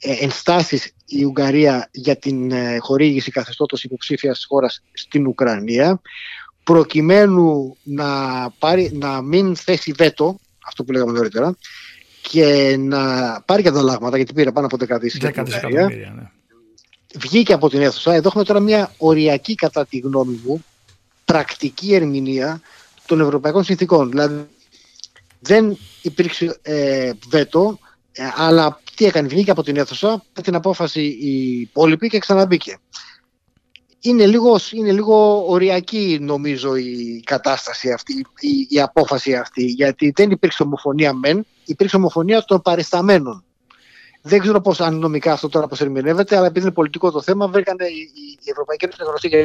ενστάσεις 0.00 0.92
η 1.06 1.24
Ουγγαρία 1.24 1.88
για 1.92 2.16
την 2.16 2.50
ε, 2.50 2.78
χορήγηση 2.78 3.30
καθεστώτος 3.30 3.84
υποψήφιας 3.84 4.44
χώρας 4.48 4.82
στην 4.92 5.26
Ουκρανία 5.26 6.00
προκειμένου 6.64 7.76
να, 7.82 8.06
πάρει, 8.58 8.90
να 8.94 9.22
μην 9.22 9.56
θέσει 9.56 9.92
βέτο, 9.92 10.38
αυτό 10.66 10.84
που 10.84 10.92
λέγαμε 10.92 11.12
νωρίτερα, 11.12 11.56
και 12.22 12.76
να 12.78 13.00
πάρει 13.40 13.62
και 13.62 13.70
τα 13.70 13.82
λάγματα, 13.82 14.16
γιατί 14.16 14.32
πήρε 14.32 14.52
πάνω 14.52 14.66
από 14.66 14.76
10 14.94 15.00
δισεκατομμύρια. 15.00 16.12
Ναι. 16.16 16.30
Βγήκε 17.14 17.52
από 17.52 17.68
την 17.68 17.80
αίθουσα. 17.80 18.14
Εδώ 18.14 18.28
έχουμε 18.28 18.44
τώρα 18.44 18.60
μια 18.60 18.92
οριακή, 18.98 19.54
κατά 19.54 19.86
τη 19.86 19.98
γνώμη 19.98 20.40
μου, 20.44 20.64
πρακτική 21.24 21.94
ερμηνεία 21.94 22.60
των 23.06 23.20
ευρωπαϊκών 23.20 23.64
συνθήκων. 23.64 24.10
Δηλαδή 24.10 24.46
δεν 25.40 25.78
υπήρξε 26.02 26.58
ε, 26.62 27.12
βέτο, 27.28 27.78
ε, 27.82 27.87
αλλά 28.36 28.80
τι 28.96 29.04
έκανε, 29.04 29.28
βγήκε 29.28 29.50
από 29.50 29.62
την 29.62 29.76
αίθουσα, 29.76 30.24
την 30.42 30.54
απόφαση 30.54 31.02
η 31.20 31.60
υπόλοιπη 31.60 32.08
και 32.08 32.18
ξαναμπήκε. 32.18 32.78
Είναι 34.00 34.26
λίγο, 34.26 34.58
είναι 34.70 34.92
λίγο 34.92 35.44
οριακή 35.48 36.18
νομίζω 36.20 36.76
η 36.76 37.22
κατάσταση 37.24 37.92
αυτή, 37.92 38.26
η, 38.40 38.66
η 38.68 38.80
απόφαση 38.80 39.34
αυτή, 39.34 39.64
γιατί 39.64 40.12
δεν 40.16 40.30
υπήρξε 40.30 40.62
ομοφωνία 40.62 41.12
μεν, 41.12 41.46
υπήρξε 41.64 41.96
ομοφωνία 41.96 42.42
των 42.42 42.62
παρισταμένων. 42.62 43.44
Δεν 44.22 44.40
ξέρω 44.40 44.60
πώς 44.60 44.80
αν 44.80 44.98
νομικά 44.98 45.32
αυτό 45.32 45.48
τώρα 45.48 45.66
πώ 45.66 45.76
ερμηνεύεται, 45.80 46.36
αλλά 46.36 46.46
επειδή 46.46 46.64
είναι 46.64 46.74
πολιτικό 46.74 47.10
το 47.10 47.22
θέμα, 47.22 47.48
βρήκαν 47.48 47.76
η, 47.80 48.10
η 48.44 48.50
Ευρωπαϊκή 48.50 48.88
Ένωση 48.98 49.28
για, 49.28 49.38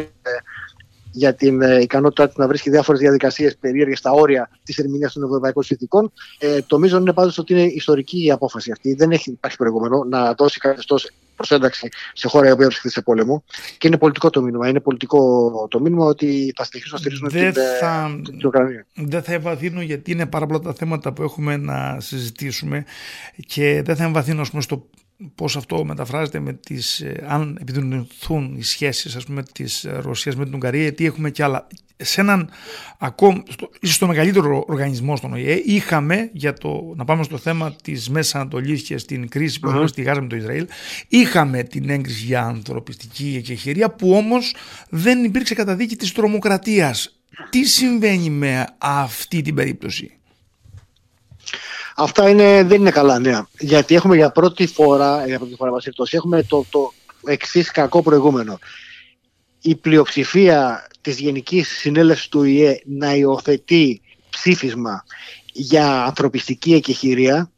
για 1.15 1.34
την 1.34 1.62
ε, 1.62 1.79
ικανότητά 1.82 2.27
της 2.27 2.36
να 2.36 2.48
βρίσκει 2.48 2.70
διάφορες 2.70 3.01
διαδικασίες 3.01 3.58
περίεργες 3.58 3.98
στα 3.98 4.12
όρια 4.12 4.50
της 4.63 4.77
ερμηνείας 4.77 5.13
των 5.13 5.24
ευρωπαϊκών 5.24 5.63
συνθηκών. 5.63 6.12
Ε, 6.39 6.62
το 6.67 6.79
μείζον 6.79 7.01
είναι 7.01 7.13
πάντως 7.13 7.38
ότι 7.38 7.53
είναι 7.53 7.63
ιστορική 7.63 8.25
η 8.25 8.32
απόφαση 8.32 8.72
αυτή. 8.72 8.93
Δεν 8.93 9.12
έχει 9.12 9.29
υπάρχει 9.29 9.58
προηγούμενο 9.58 10.03
να 10.03 10.34
δώσει 10.34 10.60
καθεστώς 10.60 11.12
προσένταξη 11.36 11.89
σε 12.13 12.27
χώρα 12.27 12.48
η 12.48 12.51
οποία 12.51 12.65
βρίσκεται 12.65 12.93
σε 12.93 13.01
πόλεμο. 13.01 13.43
Και 13.77 13.88
είναι 13.88 13.98
πολιτικό 13.98 14.29
το 14.29 14.41
μήνυμα. 14.41 14.67
Είναι 14.67 14.79
πολιτικό 14.79 15.67
το 15.70 15.79
μήνυμα 15.79 16.05
ότι 16.05 16.53
θα 16.55 16.63
συνεχίσουν 16.63 16.93
να 16.93 17.00
στηρίζουν 17.00 17.27
την, 17.27 17.62
ε, 17.62 17.77
θα, 17.79 18.20
την 18.24 18.46
Ουκρανία. 18.46 18.86
Δεν 18.93 19.24
θα 19.24 19.34
εμβαθύνω 19.34 19.82
γιατί 19.82 20.12
είναι 20.12 20.25
πάρα 20.25 20.46
πολλά 20.46 20.60
τα 20.60 20.74
θέματα 20.74 21.13
που 21.13 21.24
έχουμε 21.24 21.58
να 21.58 21.98
συζητήσουμε 22.00 22.86
και 23.48 23.82
δεν 23.86 23.96
θα 23.96 24.03
εμβαθύνω 24.03 24.43
στο 24.43 24.89
πώς 25.36 25.55
αυτό 25.55 25.86
μεταφράζεται 25.86 26.39
με 26.39 26.53
τις, 26.53 27.00
ε, 27.00 27.25
αν 27.27 27.58
επιδεινωθούν 27.62 28.55
οι 28.58 28.63
σχέσεις 28.63 29.15
ας 29.15 29.25
πούμε 29.25 29.43
της 29.51 29.88
Ρωσίας 29.89 30.36
με 30.36 30.46
την 30.46 30.53
Ουγγαρία 30.53 30.82
γιατί 30.82 31.05
έχουμε 31.05 31.29
και 31.29 31.43
άλλα. 31.43 31.67
Σε 31.98 32.22
έναν 32.22 32.50
ακόμα, 32.98 33.43
στο, 33.50 33.70
ίσως 33.82 33.98
το 33.98 34.08
μεγαλύτερο 34.08 34.63
οργανισμό 34.67 35.15
στον 35.15 35.34
ΟΗΕ 35.34 35.62
είχαμε 35.65 36.29
για 36.34 36.53
το, 36.53 36.93
να 36.96 37.05
πάμε 37.05 37.24
στο 37.24 37.38
θέμα 37.38 37.75
της 37.84 38.10
Μέσης 38.10 38.36
Ανατολής 38.36 38.82
και 38.82 38.98
στην 38.98 39.29
κρίση 39.29 39.60
που 39.60 39.70
έχουμε 39.70 39.88
στη 39.88 40.01
Γάζα 40.01 40.22
με 40.22 40.27
το 40.27 40.36
Ισραήλ 40.36 40.67
είχαμε 41.08 41.63
την 41.63 41.89
έγκριση 41.89 42.25
για 42.25 42.41
ανθρωπιστική 42.41 43.36
εκεχηρία 43.38 43.89
που 43.89 44.12
όμως 44.12 44.55
δεν 44.89 45.24
υπήρξε 45.24 45.53
καταδίκη 45.53 45.96
της 45.96 46.12
τρομοκρατίας. 46.12 47.17
Τι 47.50 47.63
συμβαίνει 47.63 48.29
με 48.29 48.67
αυτή 48.77 49.41
την 49.41 49.55
περίπτωση; 49.55 50.17
Αυτά 51.95 52.29
είναι, 52.29 52.63
δεν 52.63 52.79
είναι 52.79 52.91
καλά 52.91 53.19
νέα. 53.19 53.47
Γιατί 53.59 53.95
έχουμε 53.95 54.15
για 54.15 54.31
πρώτη 54.31 54.67
φορά, 54.67 55.25
για 55.25 55.38
πρώτη 55.38 55.55
φορά 55.55 55.71
έχουμε 56.12 56.43
το, 56.43 56.65
το 56.69 56.93
εξής 57.25 57.71
κακό 57.71 58.01
προηγούμενο. 58.01 58.59
Η 59.62 59.75
πλειοψηφία 59.75 60.88
της 61.01 61.19
Γενικής 61.19 61.67
Συνέλευσης 61.67 62.27
του 62.27 62.43
ΙΕ 62.43 62.81
να 62.85 63.13
υιοθετεί 63.15 64.01
ψήφισμα 64.29 65.03
για 65.53 66.03
ανθρωπιστική 66.03 66.73
εκεχηρία, 66.73 67.51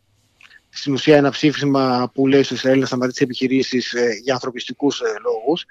στην 0.70 0.94
ουσία 0.94 1.18
ένα 1.18 1.30
ψήφισμα 1.30 2.12
που 2.14 2.28
λέει 2.28 2.44
στο 2.44 2.54
Ισραήλ 2.54 2.80
να 2.80 2.86
σταματήσει 2.86 3.24
επιχειρήσεις 3.24 3.94
ε, 3.94 4.20
για 4.24 4.34
ανθρωπιστικούς 4.34 5.00
ε, 5.00 5.06
λόγους, 5.24 5.66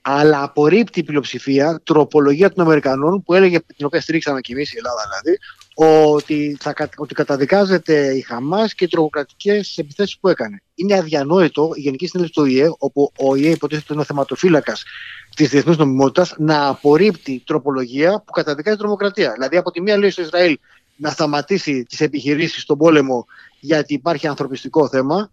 αλλά 0.00 0.42
απορρίπτει 0.42 1.00
η 1.00 1.02
πλειοψηφία 1.02 1.80
τροπολογία 1.84 2.52
των 2.52 2.64
Αμερικανών 2.64 3.22
που 3.22 3.34
έλεγε, 3.34 3.60
την 3.76 3.86
οποία 3.86 4.00
στηρίξαμε 4.00 4.40
και 4.40 4.52
εμεί 4.52 4.62
η 4.62 4.76
Ελλάδα 4.76 5.00
δηλαδή, 5.08 5.38
ότι, 5.78 6.56
θα, 6.60 6.74
ότι 6.96 7.14
καταδικάζεται 7.14 8.14
η 8.14 8.20
Χαμάς 8.20 8.74
και 8.74 8.84
οι 8.84 8.88
τρομοκρατικές 8.88 9.78
επιθέσεις 9.78 10.18
που 10.18 10.28
έκανε. 10.28 10.62
Είναι 10.74 10.98
αδιανόητο 10.98 11.70
η 11.74 11.80
Γενική 11.80 12.06
Συνέλευση 12.06 12.34
του 12.34 12.42
ΟΗΕ, 12.42 12.68
όπου 12.78 13.12
ο 13.18 13.30
ΟΗΕ 13.30 13.50
υποτίθεται 13.50 13.92
ένα 13.92 14.04
θεματοφύλακας 14.04 14.84
της 15.36 15.48
διεθνούς 15.48 15.76
νομιμότητας, 15.76 16.34
να 16.38 16.66
απορρίπτει 16.66 17.42
τροπολογία 17.46 18.22
που 18.26 18.32
καταδικάζει 18.32 18.76
τρομοκρατία. 18.76 19.32
Δηλαδή, 19.32 19.56
από 19.56 19.70
τη 19.70 19.80
μία 19.80 19.98
λέει 19.98 20.10
στο 20.10 20.22
Ισραήλ 20.22 20.58
να 20.96 21.10
σταματήσει 21.10 21.84
τις 21.84 22.00
επιχειρήσεις 22.00 22.62
στον 22.62 22.78
πόλεμο 22.78 23.26
γιατί 23.60 23.94
υπάρχει 23.94 24.26
ανθρωπιστικό 24.26 24.88
θέμα, 24.88 25.30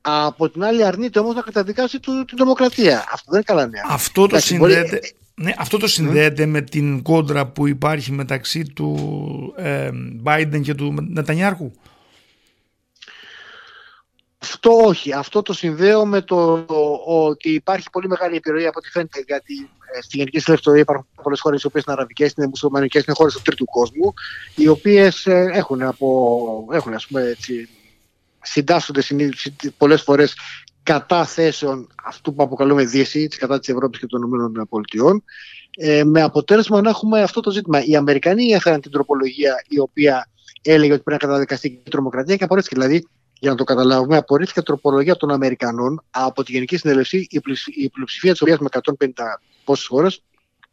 από 0.00 0.50
την 0.50 0.64
άλλη 0.64 0.84
αρνείται 0.84 1.18
όμως 1.18 1.34
να 1.34 1.40
καταδικάσει 1.40 2.00
την 2.00 2.36
τρομοκρατία. 2.36 2.98
Αυτό 2.98 3.30
δεν 3.30 3.34
είναι 3.34 3.42
καλά 3.42 3.66
νέα. 3.66 3.82
Αυτό 3.88 4.26
το 4.26 4.38
συνδέεται... 4.38 5.00
Ναι, 5.34 5.52
αυτό 5.58 5.78
το 5.78 5.86
συνδέεται 5.86 6.46
με 6.46 6.60
την 6.60 7.02
κόντρα 7.02 7.46
που 7.46 7.66
υπάρχει 7.66 8.12
μεταξύ 8.12 8.62
του 8.64 9.54
ε, 9.56 9.90
Biden 10.24 10.60
και 10.62 10.74
του 10.74 10.94
Νετανιάρχου. 11.08 11.70
Αυτό 14.38 14.70
όχι. 14.70 15.12
Αυτό 15.12 15.42
το 15.42 15.52
συνδέω 15.52 16.06
με 16.06 16.20
το, 16.20 16.64
ότι 17.04 17.50
υπάρχει 17.50 17.90
πολύ 17.90 18.08
μεγάλη 18.08 18.36
επιρροή 18.36 18.66
από 18.66 18.78
ό,τι 18.78 18.90
φαίνεται. 18.90 19.24
Γιατί 19.26 19.70
ε, 19.94 20.00
στη 20.02 20.16
Γενική 20.16 20.38
Συλλογή 20.38 20.80
υπάρχουν 20.80 21.06
πολλές 21.22 21.40
χώρες 21.40 21.62
οι 21.62 21.66
οποίες 21.66 21.84
είναι 21.84 21.94
αραβικές, 21.96 22.32
είναι 22.36 22.46
μουσουλμανικές, 22.46 23.04
είναι 23.04 23.14
χώρες 23.16 23.34
του 23.34 23.42
τρίτου 23.42 23.64
κόσμου, 23.64 24.14
οι 24.54 24.68
οποίες 24.68 25.26
ε, 25.26 25.50
έχουν, 25.52 25.82
από, 25.82 26.68
έχουν 26.72 26.94
ας 26.94 27.06
πούμε, 27.06 27.22
έτσι, 27.22 27.68
συντάσσονται 28.42 29.02
πολλές 29.76 30.02
φορές 30.02 30.34
κατά 30.82 31.24
θέσεων 31.24 31.86
αυτού 32.04 32.34
που 32.34 32.42
αποκαλούμε 32.42 32.84
Δύση, 32.84 33.26
της 33.28 33.38
κατά 33.38 33.58
της 33.58 33.68
Ευρώπης 33.68 34.00
και 34.00 34.06
των 34.06 34.22
ΗΠΑ, 34.22 35.22
ε, 35.76 36.04
με 36.04 36.22
αποτέλεσμα 36.22 36.80
να 36.80 36.88
έχουμε 36.90 37.22
αυτό 37.22 37.40
το 37.40 37.50
ζήτημα. 37.50 37.84
Οι 37.84 37.96
Αμερικανοί 37.96 38.46
έφεραν 38.46 38.80
την 38.80 38.90
τροπολογία 38.90 39.64
η 39.68 39.78
οποία 39.78 40.28
έλεγε 40.62 40.92
ότι 40.92 41.02
πρέπει 41.02 41.22
να 41.22 41.28
καταδικαστεί 41.28 41.68
η 41.68 41.90
τρομοκρατία 41.90 42.36
και 42.36 42.44
απορρίφθηκε. 42.44 42.74
Δηλαδή, 42.80 43.06
για 43.38 43.50
να 43.50 43.56
το 43.56 43.64
καταλάβουμε, 43.64 44.16
απορρίφθηκε 44.16 44.60
η 44.60 44.62
τροπολογία 44.62 45.16
των 45.16 45.30
Αμερικανών 45.30 46.04
από 46.10 46.42
τη 46.44 46.52
Γενική 46.52 46.76
Συνέλευση, 46.76 47.26
η 47.74 47.88
πλειοψηφία 47.88 48.32
της 48.32 48.42
οποίας 48.42 48.58
με 48.58 48.68
150 48.70 49.08
πόσες 49.64 49.86
χώρες 49.86 50.22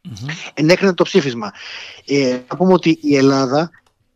mm-hmm. 0.04 0.50
ενέκρινε 0.54 0.94
το 0.94 1.04
ψήφισμα. 1.04 1.52
Ε, 2.06 2.38
να 2.48 2.56
πούμε 2.56 2.72
ότι 2.72 2.98
η 3.02 3.16
Ελλάδα 3.16 3.70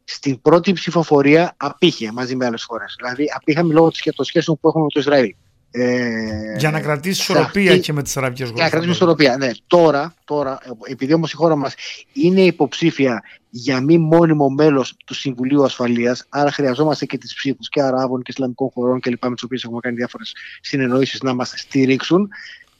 στην 0.04 0.40
πρώτη 0.40 0.72
ψηφοφορία 0.72 1.54
απήχε 1.56 2.12
μαζί 2.12 2.36
με 2.36 2.46
άλλες 2.46 2.64
χώρες. 2.64 2.94
Δηλαδή, 2.98 3.26
απήχαμε 3.36 3.72
λόγω 3.72 3.90
των 4.14 4.24
σχέσεων 4.24 4.58
που 4.60 4.68
έχουμε 4.68 4.82
με 4.82 4.90
το 4.90 5.00
Ισραήλ. 5.00 5.34
Ε, 5.76 6.56
για 6.58 6.70
να 6.70 6.80
κρατήσει 6.80 7.20
ισορροπία 7.20 7.70
αυτή... 7.70 7.82
και 7.82 7.92
με 7.92 8.02
τις 8.02 8.16
αραβικές 8.16 8.46
χώρες. 8.46 8.54
Για 8.54 8.64
να 8.64 8.70
κρατήσει 8.70 8.92
ισορροπία. 8.92 9.36
Ναι, 9.36 9.50
τώρα, 9.66 10.14
τώρα, 10.24 10.58
επειδή 10.82 11.12
όμως 11.12 11.32
η 11.32 11.36
χώρα 11.36 11.56
μας 11.56 11.74
είναι 12.12 12.40
υποψήφια 12.40 13.22
για 13.50 13.80
μη 13.80 13.98
μόνιμο 13.98 14.48
μέλος 14.48 14.96
του 15.04 15.14
Συμβουλίου 15.14 15.64
Ασφαλείας, 15.64 16.26
άρα 16.28 16.50
χρειαζόμαστε 16.52 17.04
και 17.06 17.18
τις 17.18 17.34
ψήφους 17.34 17.68
και 17.68 17.82
Αράβων 17.82 18.22
και 18.22 18.30
Ισλαμικών 18.30 18.70
χωρών 18.74 19.00
κλπ. 19.00 19.24
με 19.24 19.34
τις 19.34 19.42
οποίες 19.42 19.64
έχουμε 19.64 19.80
κάνει 19.80 19.96
διάφορες 19.96 20.32
συνεννοήσεις 20.60 21.22
να 21.22 21.34
μας 21.34 21.52
στηρίξουν, 21.56 22.28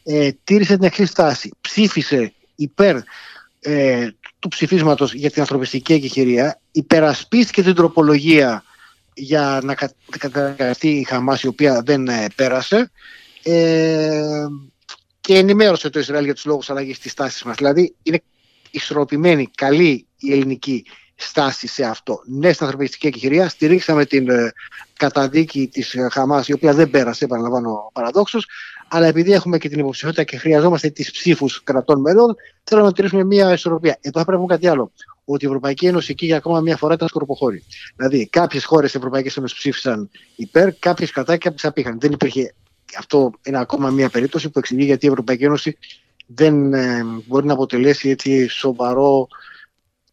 ε, 0.04 0.30
τήρησε 0.44 0.74
την 0.74 0.84
εξής 0.84 1.10
στάση. 1.10 1.50
Ψήφισε 1.60 2.32
υπέρ 2.54 2.96
ε, 3.60 4.08
του 4.38 4.48
ψηφίσματος 4.48 5.14
για 5.14 5.30
την 5.30 5.40
ανθρωπιστική 5.40 5.92
εκεχηρία, 5.92 6.60
υπερασπίστηκε 6.72 7.62
την 7.62 7.74
τροπολογία 7.74 8.64
για 9.14 9.60
να 9.62 9.76
καταγραφεί 10.18 10.88
η 10.88 11.04
Χαμάς 11.04 11.42
η 11.42 11.46
οποία 11.46 11.82
δεν 11.84 12.08
ε, 12.08 12.26
πέρασε 12.34 12.90
ε, 13.42 14.46
και 15.20 15.36
ενημέρωσε 15.38 15.90
το 15.90 15.98
Ισραήλ 15.98 16.24
για 16.24 16.34
τους 16.34 16.44
λόγους 16.44 16.70
αλλαγής 16.70 16.98
της 16.98 17.12
στάσης 17.12 17.42
μας. 17.42 17.56
Δηλαδή 17.56 17.94
είναι 18.02 18.22
ισορροπημένη, 18.70 19.50
καλή 19.54 20.06
η 20.18 20.32
ελληνική 20.32 20.84
στάση 21.14 21.66
σε 21.66 21.84
αυτό. 21.84 22.20
Ναι, 22.26 22.52
στην 22.52 22.66
ανθρωπιστική 22.66 23.06
εκεχηρία 23.06 23.48
στηρίξαμε 23.48 24.04
την 24.04 24.28
ε, 24.28 24.52
καταδίκη 24.96 25.68
της 25.72 25.96
Χαμάς 26.10 26.48
η 26.48 26.52
οποία 26.52 26.72
δεν 26.74 26.90
πέρασε, 26.90 27.24
επαναλαμβάνω 27.24 27.90
παραδόξως, 27.92 28.46
αλλά 28.88 29.06
επειδή 29.06 29.32
έχουμε 29.32 29.58
και 29.58 29.68
την 29.68 29.78
υποψηφιότητα 29.78 30.24
και 30.24 30.36
χρειαζόμαστε 30.36 30.90
τις 30.90 31.10
ψήφους 31.10 31.62
κρατών 31.62 32.00
μελών, 32.00 32.34
θέλω 32.64 32.82
να 32.82 32.92
τηρήσουμε 32.92 33.24
μια 33.24 33.52
ισορροπία. 33.52 33.98
Εδώ 34.00 34.18
θα 34.18 34.24
πρέπει 34.24 34.30
να 34.30 34.36
πούμε 34.36 34.54
κάτι 34.54 34.68
άλλο. 34.68 34.92
Ότι 35.24 35.44
η 35.44 35.48
Ευρωπαϊκή 35.48 35.86
Ένωση 35.86 36.10
εκεί 36.10 36.26
για 36.26 36.36
ακόμα 36.36 36.60
μια 36.60 36.76
φορά 36.76 36.94
ήταν 36.94 37.08
σκορποχώρη. 37.08 37.62
Δηλαδή, 37.96 38.28
κάποιες 38.28 38.64
χώρες 38.64 38.90
της 38.90 39.00
Ευρωπαϊκής 39.00 39.36
Ένωσης 39.36 39.58
ψήφισαν 39.58 40.10
υπέρ, 40.36 40.74
κάποιες 40.74 41.10
κατά 41.10 41.32
και 41.32 41.38
κάποιες 41.48 41.64
απήχαν. 41.64 42.00
Δεν 42.00 42.12
υπήρχε. 42.12 42.54
Αυτό 42.98 43.30
είναι 43.42 43.58
ακόμα 43.58 43.90
μια 43.90 44.08
περίπτωση 44.08 44.50
που 44.50 44.58
εξηγεί 44.58 44.84
γιατί 44.84 45.06
η 45.06 45.08
Ευρωπαϊκή 45.08 45.44
Ένωση 45.44 45.78
δεν 46.26 46.72
ε, 46.72 47.02
μπορεί 47.26 47.46
να 47.46 47.52
αποτελέσει 47.52 48.08
έτσι 48.08 48.48
σοβαρό 48.48 49.28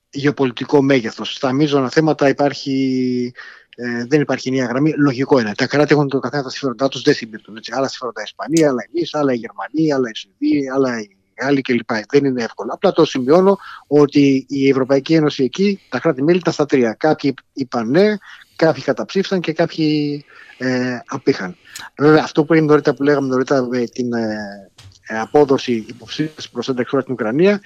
γεωπολιτικό 0.09 0.81
μέγεθος. 0.81 1.33
Στα 1.33 1.53
μείζωνα 1.53 1.89
θέματα 1.89 2.29
υπάρχει 2.29 3.33
ε, 3.75 4.05
δεν 4.05 4.21
υπάρχει 4.21 4.51
νέα 4.51 4.65
γραμμή. 4.65 4.93
Λογικό 4.97 5.39
είναι. 5.39 5.51
Τα 5.55 5.67
κράτη 5.67 5.93
έχουν 5.93 6.07
το 6.07 6.19
καθένα 6.19 6.43
τα 6.43 6.49
συμφέροντά 6.49 6.87
τους, 6.87 7.01
δεν 7.01 7.13
συμπίπτουν. 7.13 7.57
Έτσι. 7.57 7.71
Άλλα 7.75 7.87
συμφέροντα 7.87 8.21
η 8.21 8.23
Ισπανία, 8.25 8.69
άλλα 8.69 8.85
εμεί, 8.89 9.07
άλλα 9.11 9.33
η 9.33 9.37
Γερμανία, 9.37 9.95
άλλα 9.95 10.09
η 10.09 10.15
Σουηδία, 10.15 10.73
άλλα 10.73 10.99
οι 10.99 11.17
Γάλλοι 11.41 11.61
κλπ. 11.61 11.91
Δεν 12.09 12.25
είναι 12.25 12.43
εύκολο. 12.43 12.71
Απλά 12.73 12.91
το 12.91 13.05
σημειώνω 13.05 13.57
ότι 13.87 14.45
η 14.49 14.69
Ευρωπαϊκή 14.69 15.13
Ένωση 15.13 15.43
εκεί, 15.43 15.79
τα 15.89 15.99
κράτη-μέλη 15.99 16.37
ήταν 16.37 16.53
στα 16.53 16.65
τρία. 16.65 16.93
Κάποιοι 16.93 17.33
είπαν 17.53 17.89
ναι, 17.89 18.15
κάποιοι 18.55 18.83
καταψήφισαν 18.83 19.39
και 19.39 19.53
κάποιοι 19.53 20.25
ε, 20.57 20.97
απήχαν. 21.05 21.55
Βέβαια, 21.97 22.23
αυτό 22.23 22.43
που 22.45 22.53
έγινε 22.53 22.69
νωρίτερα 22.69 22.95
που 22.95 23.03
λέγαμε 23.03 23.27
νωρίτερα 23.27 23.65
με 23.65 23.85
την 23.85 24.13
ε, 24.13 25.19
απόδοση 25.19 25.85
υποψήφιας 25.87 26.49
προς 26.49 26.69
ένταξη 26.69 26.99
στην 26.99 27.13
Ουκρανία 27.13 27.61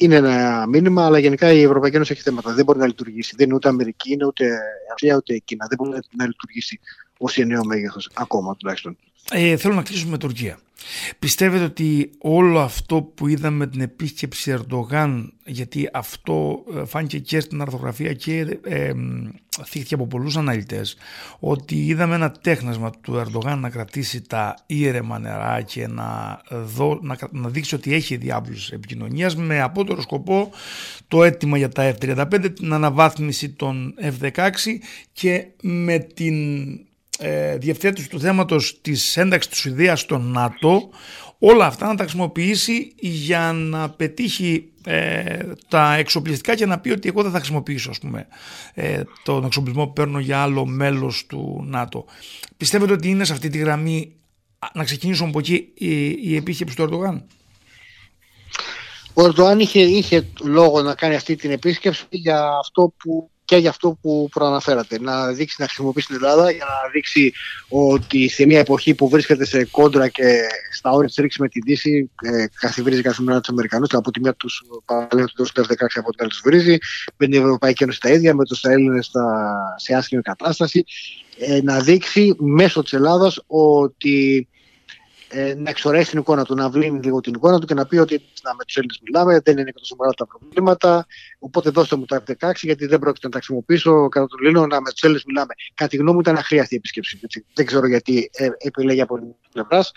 είναι 0.00 0.14
ένα 0.14 0.66
μήνυμα, 0.66 1.04
αλλά 1.04 1.18
γενικά 1.18 1.52
η 1.52 1.62
Ευρωπαϊκή 1.62 1.96
Ένωση 1.96 2.12
έχει 2.12 2.22
θέματα. 2.22 2.52
Δεν 2.52 2.64
μπορεί 2.64 2.78
να 2.78 2.86
λειτουργήσει. 2.86 3.34
Δεν 3.36 3.46
είναι 3.46 3.54
ούτε 3.54 3.68
Αμερική, 3.68 4.12
είναι 4.12 4.26
ούτε 4.26 4.58
Ασία, 4.94 5.16
ούτε 5.16 5.38
Κίνα. 5.38 5.66
Δεν 5.68 5.78
μπορεί 5.78 6.00
να 6.16 6.26
λειτουργήσει 6.26 6.80
νέο 7.46 7.64
μέγεθος, 7.64 8.10
ακόμα 8.14 8.56
τουλάχιστον. 8.56 8.96
Ε, 9.30 9.56
θέλω 9.56 9.74
να 9.74 9.82
κλείσουμε 9.82 10.10
με 10.10 10.18
Τουρκία. 10.18 10.58
Πιστεύετε 11.18 11.64
ότι 11.64 12.10
όλο 12.18 12.60
αυτό 12.60 13.02
που 13.02 13.28
είδαμε 13.28 13.66
την 13.66 13.80
επίσκεψη 13.80 14.50
Ερντογάν, 14.50 15.32
γιατί 15.46 15.88
αυτό 15.92 16.64
ε, 16.76 16.84
φάνηκε 16.84 17.18
και 17.18 17.40
στην 17.40 17.60
αρθογραφία 17.60 18.12
και 18.12 18.58
ε, 18.64 18.92
θύχθηκε 19.64 19.94
από 19.94 20.06
πολλούς 20.06 20.36
αναλυτές, 20.36 20.96
ότι 21.38 21.86
είδαμε 21.86 22.14
ένα 22.14 22.30
τέχνασμα 22.30 22.90
του 23.00 23.16
Ερντογάν 23.16 23.58
να 23.60 23.70
κρατήσει 23.70 24.22
τα 24.22 24.54
ήρεμα 24.66 25.18
νερά 25.18 25.62
και 25.62 25.86
να, 25.86 26.40
δω, 26.50 26.98
να, 27.02 27.16
να 27.30 27.48
δείξει 27.48 27.74
ότι 27.74 27.94
έχει 27.94 28.16
διάβλους 28.16 28.70
επικοινωνίας 28.70 29.36
με 29.36 29.60
απότερο 29.60 30.00
σκοπό 30.00 30.50
το 31.08 31.24
αίτημα 31.24 31.58
για 31.58 31.68
τα 31.68 31.94
F-35, 31.94 32.52
την 32.54 32.72
αναβάθμιση 32.72 33.50
των 33.50 33.94
F-16 34.20 34.50
και 35.12 35.46
με 35.62 35.98
την 35.98 36.34
ε, 37.20 37.56
διευθέτηση 37.56 38.08
του 38.08 38.20
θέματος 38.20 38.80
της 38.80 39.16
ένταξης 39.16 39.50
της 39.50 39.60
Σουηδίας 39.60 40.00
στο 40.00 40.18
ΝΑΤΟ 40.18 40.90
όλα 41.38 41.66
αυτά 41.66 41.86
να 41.86 41.94
τα 41.94 42.02
χρησιμοποιήσει 42.02 42.94
για 42.98 43.52
να 43.52 43.90
πετύχει 43.90 44.72
ε, 44.84 45.38
τα 45.68 45.94
εξοπλιστικά 45.94 46.54
και 46.54 46.66
να 46.66 46.78
πει 46.78 46.90
ότι 46.90 47.08
εγώ 47.08 47.22
δεν 47.22 47.30
θα 47.30 47.36
χρησιμοποιήσω 47.38 47.90
ας 47.90 47.98
πούμε, 47.98 48.26
ε, 48.74 49.02
τον 49.22 49.44
εξοπλισμό 49.44 49.86
που 49.86 49.92
παίρνω 49.92 50.18
για 50.18 50.42
άλλο 50.42 50.66
μέλος 50.66 51.26
του 51.26 51.64
ΝΑΤΟ. 51.66 52.04
Πιστεύετε 52.56 52.92
ότι 52.92 53.08
είναι 53.08 53.24
σε 53.24 53.32
αυτή 53.32 53.48
τη 53.48 53.58
γραμμή 53.58 54.12
να 54.72 54.84
ξεκινήσουμε 54.84 55.28
από 55.28 55.38
εκεί 55.38 55.72
η, 55.74 56.08
η 56.08 56.36
επίσκεψη 56.36 56.76
του 56.76 56.82
Ερντογάν; 56.82 57.26
Ο 59.14 59.22
Ερντογάν 59.22 59.60
είχε, 59.60 59.80
είχε 59.80 60.26
λόγο 60.42 60.82
να 60.82 60.94
κάνει 60.94 61.14
αυτή 61.14 61.36
την 61.36 61.50
επίσκεψη 61.50 62.06
για 62.10 62.48
αυτό 62.58 62.92
που 62.96 63.30
και 63.50 63.56
για 63.56 63.70
αυτό 63.70 63.98
που 64.00 64.28
προαναφέρατε. 64.30 65.00
Να 65.00 65.32
δείξει 65.32 65.56
να 65.58 65.64
χρησιμοποιήσει 65.66 66.06
την 66.06 66.16
Ελλάδα 66.16 66.50
για 66.50 66.64
να 66.64 66.90
δείξει 66.92 67.32
ότι 67.68 68.28
σε 68.28 68.46
μια 68.46 68.58
εποχή 68.58 68.94
που 68.94 69.08
βρίσκεται 69.08 69.44
σε 69.44 69.64
κόντρα 69.64 70.08
και 70.08 70.40
στα 70.72 70.90
όρια 70.90 71.06
της 71.06 71.16
ρίξη 71.16 71.40
με 71.40 71.48
την 71.48 71.62
Δύση, 71.64 72.10
ε, 72.22 72.44
καθιβρίζει 72.60 73.02
καθημερινά 73.02 73.40
τους 73.40 73.50
Αμερικανούς. 73.50 73.88
Από 73.92 74.10
τη 74.10 74.20
μία 74.20 74.34
τους 74.34 74.62
παραλέγουν 74.84 75.26
του 75.26 75.44
2016, 75.44 75.98
από 75.98 76.10
την 76.10 76.20
άλλη 76.20 76.30
τους 76.30 76.40
βρίζει. 76.44 76.78
Με 77.16 77.26
την 77.26 77.40
Ευρωπαϊκή 77.40 77.82
Ένωση 77.82 78.00
τα 78.00 78.10
ίδια, 78.10 78.34
με 78.34 78.44
τους 78.44 78.62
Έλληνες 78.64 79.10
σε 79.76 79.94
άσχημη 79.94 80.22
κατάσταση. 80.22 80.84
Ε, 81.38 81.60
να 81.62 81.80
δείξει 81.80 82.34
μέσω 82.38 82.82
της 82.82 82.92
Ελλάδας 82.92 83.42
ότι 83.46 84.48
ε, 85.32 85.54
να 85.54 85.70
εξορέσει 85.70 86.10
την 86.10 86.18
εικόνα 86.18 86.44
του, 86.44 86.54
να 86.54 86.70
βλύνει 86.70 87.00
λίγο 87.02 87.20
την 87.20 87.34
εικόνα 87.34 87.58
του 87.58 87.66
και 87.66 87.74
να 87.74 87.86
πει 87.86 87.96
ότι 87.96 88.22
να, 88.42 88.54
με 88.54 88.64
τους 88.64 88.76
Έλληνες 88.76 89.00
μιλάμε, 89.04 89.40
δεν 89.44 89.58
είναι 89.58 89.70
και 89.70 89.78
τόσο 89.78 89.96
μεγάλα 89.98 90.14
τα 90.14 90.26
προβλήματα. 90.26 91.06
Οπότε 91.38 91.70
δώστε 91.70 91.96
μου 91.96 92.04
τα 92.04 92.22
F16 92.26 92.52
γιατί 92.54 92.86
δεν 92.86 92.98
πρόκειται 92.98 93.26
να 93.26 93.32
τα 93.32 93.38
χρησιμοποιήσω. 93.38 94.08
Κατά 94.08 94.26
το 94.26 94.36
Λίνο, 94.42 94.66
να 94.66 94.80
με 94.80 94.90
τους 94.90 95.02
Έλληνες 95.02 95.24
μιλάμε. 95.24 95.54
Κατά 95.74 95.90
τη 95.90 95.96
γνώμη 95.96 96.14
μου 96.14 96.20
ήταν 96.20 96.36
αχρίαστη 96.36 96.74
η 96.74 96.76
επίσκεψη. 96.76 97.18
Έτσι. 97.22 97.44
Δεν 97.54 97.66
ξέρω 97.66 97.86
γιατί 97.86 98.30
ε, 98.32 98.48
επιλέγει 98.58 99.00
από 99.00 99.18
την 99.18 99.26
πλευράς. 99.52 99.92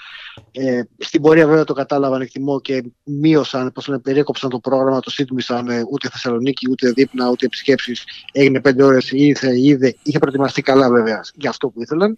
Ε, 0.51 0.81
στην 0.97 1.21
πορεία 1.21 1.47
βέβαια 1.47 1.63
το 1.63 1.73
κατάλαβαν, 1.73 2.21
εκτιμώ 2.21 2.61
και 2.61 2.83
μείωσαν, 3.03 3.71
πώς 3.71 3.87
λένε, 3.87 4.01
περίκοψαν 4.01 4.49
το 4.49 4.59
πρόγραμμα, 4.59 4.99
το 4.99 5.09
σύντμησαν 5.09 5.67
ε, 5.67 5.83
ούτε 5.91 6.09
Θεσσαλονίκη, 6.09 6.69
ούτε 6.69 6.91
Δίπνα, 6.91 7.29
ούτε 7.29 7.45
επισκέψεις. 7.45 8.03
Έγινε 8.31 8.61
πέντε 8.61 8.83
ώρες, 8.83 9.11
ήρθε, 9.11 9.59
είδε, 9.59 9.95
είχε 10.03 10.19
προετοιμαστεί 10.19 10.61
καλά 10.61 10.89
βέβαια 10.89 11.21
για 11.35 11.49
αυτό 11.49 11.67
που 11.69 11.81
ήθελαν 11.81 12.17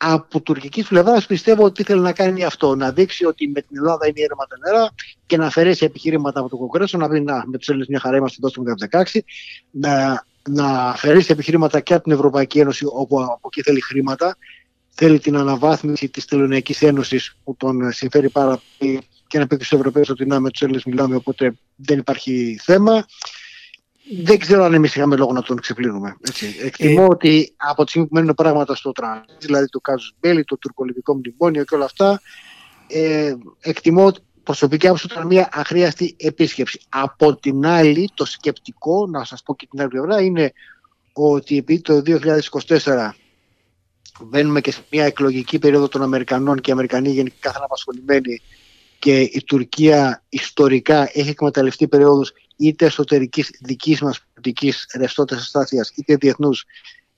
από 0.00 0.40
τουρκικής 0.40 0.86
πλευράς 0.86 1.26
πιστεύω 1.26 1.64
ότι 1.64 1.80
ήθελε 1.80 2.00
να 2.00 2.12
κάνει 2.12 2.44
αυτό. 2.44 2.74
Να 2.74 2.92
δείξει 2.92 3.24
ότι 3.24 3.48
με 3.48 3.60
την 3.60 3.76
Ελλάδα 3.76 4.06
είναι 4.06 4.20
ήρεμα 4.20 4.46
τα 4.46 4.56
νερά 4.58 4.90
και 5.26 5.36
να 5.36 5.46
αφαιρέσει 5.46 5.84
επιχειρήματα 5.84 6.40
από 6.40 6.48
το 6.48 6.56
Κογκρέσο. 6.56 6.98
Να 6.98 7.08
πει 7.08 7.20
να, 7.20 7.42
με 7.46 7.58
τους 7.58 7.68
Έλληνες 7.68 7.88
μια 7.88 8.00
χαρά 8.00 8.16
είμαστε 8.16 8.38
εδώ 8.40 8.48
στο 8.48 8.62
2016. 9.12 9.18
Να, 9.70 10.24
να 10.48 10.88
αφαιρέσει 10.88 11.32
επιχειρήματα 11.32 11.80
και 11.80 11.94
από 11.94 12.02
την 12.02 12.12
Ευρωπαϊκή 12.12 12.58
Ένωση, 12.58 12.84
όπου 12.92 13.22
από 13.22 13.40
εκεί 13.46 13.62
θέλει 13.62 13.80
χρήματα. 13.80 14.36
Θέλει 15.00 15.18
την 15.18 15.36
αναβάθμιση 15.36 16.08
της 16.08 16.24
Τελωνιακής 16.24 16.82
Ένωσης 16.82 17.36
που 17.44 17.56
τον 17.56 17.92
συμφέρει 17.92 18.28
πάρα 18.28 18.60
πολύ 18.78 19.00
και 19.26 19.38
να 19.38 19.46
πει 19.46 19.54
στους 19.54 19.72
Ευρωπαίους 19.72 20.08
ότι 20.08 20.26
να 20.26 20.40
με 20.40 20.50
τους 20.50 20.62
Έλληνες 20.62 20.84
μιλάμε, 20.84 21.14
οπότε 21.14 21.54
δεν 21.76 21.98
υπάρχει 21.98 22.58
θέμα 22.62 23.06
δεν 24.22 24.38
ξέρω 24.38 24.64
αν 24.64 24.74
εμείς 24.74 24.94
είχαμε 24.94 25.16
λόγο 25.16 25.32
να 25.32 25.42
τον 25.42 25.60
ξεπλύνουμε. 25.60 26.16
Έτσι. 26.20 26.56
Εκτιμώ 26.62 27.02
ε... 27.02 27.06
ότι 27.08 27.52
από 27.56 27.84
τη 27.84 27.90
στιγμή 27.90 28.08
που 28.08 28.14
μένουν 28.14 28.34
πράγματα 28.34 28.74
στο 28.74 28.92
τραν, 28.92 29.24
δηλαδή 29.38 29.68
το 29.68 29.80
Κάζου 29.80 30.14
Μπέλη, 30.20 30.44
το 30.44 30.58
τουρκολιβικό 30.58 31.14
μνημόνιο 31.16 31.64
και 31.64 31.74
όλα 31.74 31.84
αυτά, 31.84 32.20
ε, 32.86 33.34
εκτιμώ 33.60 34.04
ότι 34.04 34.20
προσωπική 34.42 34.86
άποψη 34.86 35.06
ήταν 35.10 35.26
μια 35.26 35.48
αχρίαστη 35.52 36.14
επίσκεψη. 36.18 36.80
Από 36.88 37.36
την 37.36 37.66
άλλη, 37.66 38.10
το 38.14 38.24
σκεπτικό, 38.24 39.06
να 39.06 39.24
σας 39.24 39.42
πω 39.42 39.56
και 39.56 39.66
την 39.70 39.80
άλλη 39.80 39.88
πλευρά, 39.88 40.20
είναι 40.20 40.52
ότι 41.12 41.56
επειδή 41.56 41.80
το 41.80 42.02
2024 42.06 43.10
μπαίνουμε 44.22 44.60
και 44.60 44.72
σε 44.72 44.82
μια 44.90 45.04
εκλογική 45.04 45.58
περίοδο 45.58 45.88
των 45.88 46.02
Αμερικανών 46.02 46.60
και 46.60 46.70
οι 46.70 46.72
Αμερικανοί 46.72 47.08
γενικά 47.08 47.50
θα 47.50 47.54
είναι 47.56 47.64
απασχολημένοι 47.64 48.40
και 48.98 49.20
η 49.20 49.42
Τουρκία 49.46 50.22
ιστορικά 50.28 51.10
έχει 51.12 51.28
εκμεταλλευτεί 51.28 51.88
περίοδους 51.88 52.32
είτε 52.56 52.86
εσωτερικής 52.86 53.50
δικής 53.60 54.00
μας 54.00 54.20
πολιτικής 54.34 54.86
ρευστότητας 54.96 55.42
αστάθειας, 55.42 55.92
είτε 55.94 56.16
διεθνούς 56.16 56.64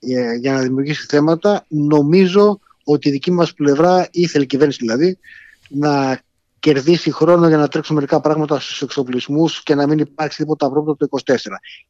ε, 0.01 0.35
για 0.35 0.53
να 0.53 0.61
δημιουργήσει 0.61 1.07
θέματα, 1.09 1.65
νομίζω 1.69 2.61
ότι 2.85 3.09
η 3.09 3.11
δική 3.11 3.31
μας 3.31 3.55
πλευρά, 3.55 4.09
ήθελε 4.11 4.45
η 4.45 4.47
κυβέρνηση 4.47 4.79
δηλαδή, 4.81 5.19
να 5.69 6.21
κερδίσει 6.61 7.11
χρόνο 7.13 7.49
για 7.49 7.57
να 7.57 7.69
τρέξουν 7.69 7.95
μερικά 7.95 8.21
πράγματα 8.21 8.61
στους 8.61 8.83
εξοπλισμούς 8.83 9.63
και 9.63 9.75
να 9.75 9.87
μην 9.87 9.99
υπάρξει 9.99 10.39
τίποτα 10.39 10.71
πρόβλημα 10.71 10.97
το 10.97 11.07
2024. 11.27 11.35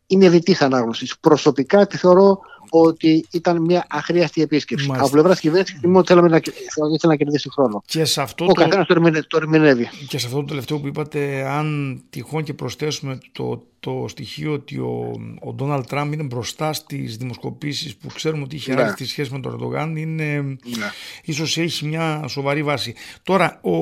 Είναι 0.07 0.29
δυτή 0.29 0.57
ανάγνωσης. 0.61 1.19
Προσωπικά 1.19 1.87
τη 1.87 1.97
θεωρώ 1.97 2.39
ότι 2.71 3.27
ήταν 3.31 3.61
μια 3.63 3.87
αχρίαστη 3.91 4.43
επίσκεψη. 4.43 4.87
Μάλιστα. 4.87 5.07
Από 5.07 5.15
πλευράς 5.17 5.41
κυβέρνησης 5.41 5.75
εκτιμώ 5.75 5.99
ότι 5.99 6.07
θέλαμε 6.07 6.29
να, 6.29 6.37
ήθελα 6.37 7.13
να 7.13 7.17
κερδίσει 7.17 7.51
χρόνο. 7.51 7.83
Και 7.87 8.05
σε 8.05 8.23
αυτό 8.23 8.45
Ο 8.45 8.53
το... 8.53 8.69
καθένας 8.69 9.27
το 9.27 9.37
ερμηνεύει. 9.37 9.89
Και 10.09 10.19
σε 10.19 10.27
αυτό 10.27 10.39
το 10.39 10.45
τελευταίο 10.45 10.79
που 10.79 10.87
είπατε, 10.87 11.49
αν 11.49 12.01
τυχόν 12.11 12.43
και 12.43 12.55
προσθέσουμε 12.55 13.19
το, 13.33 13.63
το 13.81 14.05
στοιχείο 14.09 14.53
ότι 14.53 14.79
ο, 14.79 15.13
ο 15.41 15.53
Ντόναλτ 15.53 15.87
Τραμπ 15.87 16.13
είναι 16.13 16.23
μπροστά 16.23 16.73
στις 16.73 17.17
δημοσκοπήσεις 17.17 17.97
που 17.97 18.09
ξέρουμε 18.15 18.43
ότι 18.43 18.57
είχε 18.57 18.75
ναι. 18.75 18.93
τη 18.93 19.07
σχέση 19.07 19.33
με 19.33 19.41
τον 19.41 19.53
Ερντογάν, 19.53 19.97
είναι, 19.97 20.41
ναι. 20.43 20.91
ίσως 21.25 21.59
έχει 21.59 21.87
μια 21.87 22.25
σοβαρή 22.29 22.63
βάση. 22.63 22.95
Τώρα, 23.23 23.61
ο, 23.63 23.73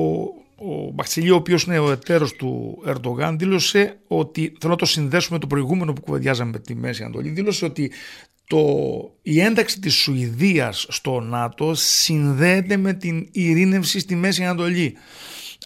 ο 0.61 0.91
Μπαξιλίου, 0.93 1.33
ο 1.33 1.37
οποίος 1.37 1.63
είναι 1.63 1.79
ο 1.79 1.91
εταίρος 1.91 2.35
του 2.35 2.81
Ερντογάν, 2.85 3.37
δήλωσε 3.37 3.99
ότι. 4.07 4.53
Θέλω 4.59 4.71
να 4.71 4.77
το 4.77 4.85
συνδέσουμε 4.85 5.33
με 5.33 5.39
το 5.39 5.47
προηγούμενο 5.47 5.93
που 5.93 6.01
κουβεντιάζαμε 6.01 6.51
με 6.51 6.59
τη 6.59 6.75
Μέση 6.75 7.03
Ανατολή. 7.03 7.29
Δήλωσε 7.29 7.65
ότι 7.65 7.91
το, 8.47 8.65
η 9.21 9.39
ένταξη 9.39 9.79
της 9.79 9.93
Σουηδίας 9.93 10.85
στο 10.89 11.19
ΝΑΤΟ 11.19 11.73
συνδέεται 11.73 12.77
με 12.77 12.93
την 12.93 13.27
ειρήνευση 13.31 13.99
στη 13.99 14.15
Μέση 14.15 14.43
Ανατολή. 14.43 14.95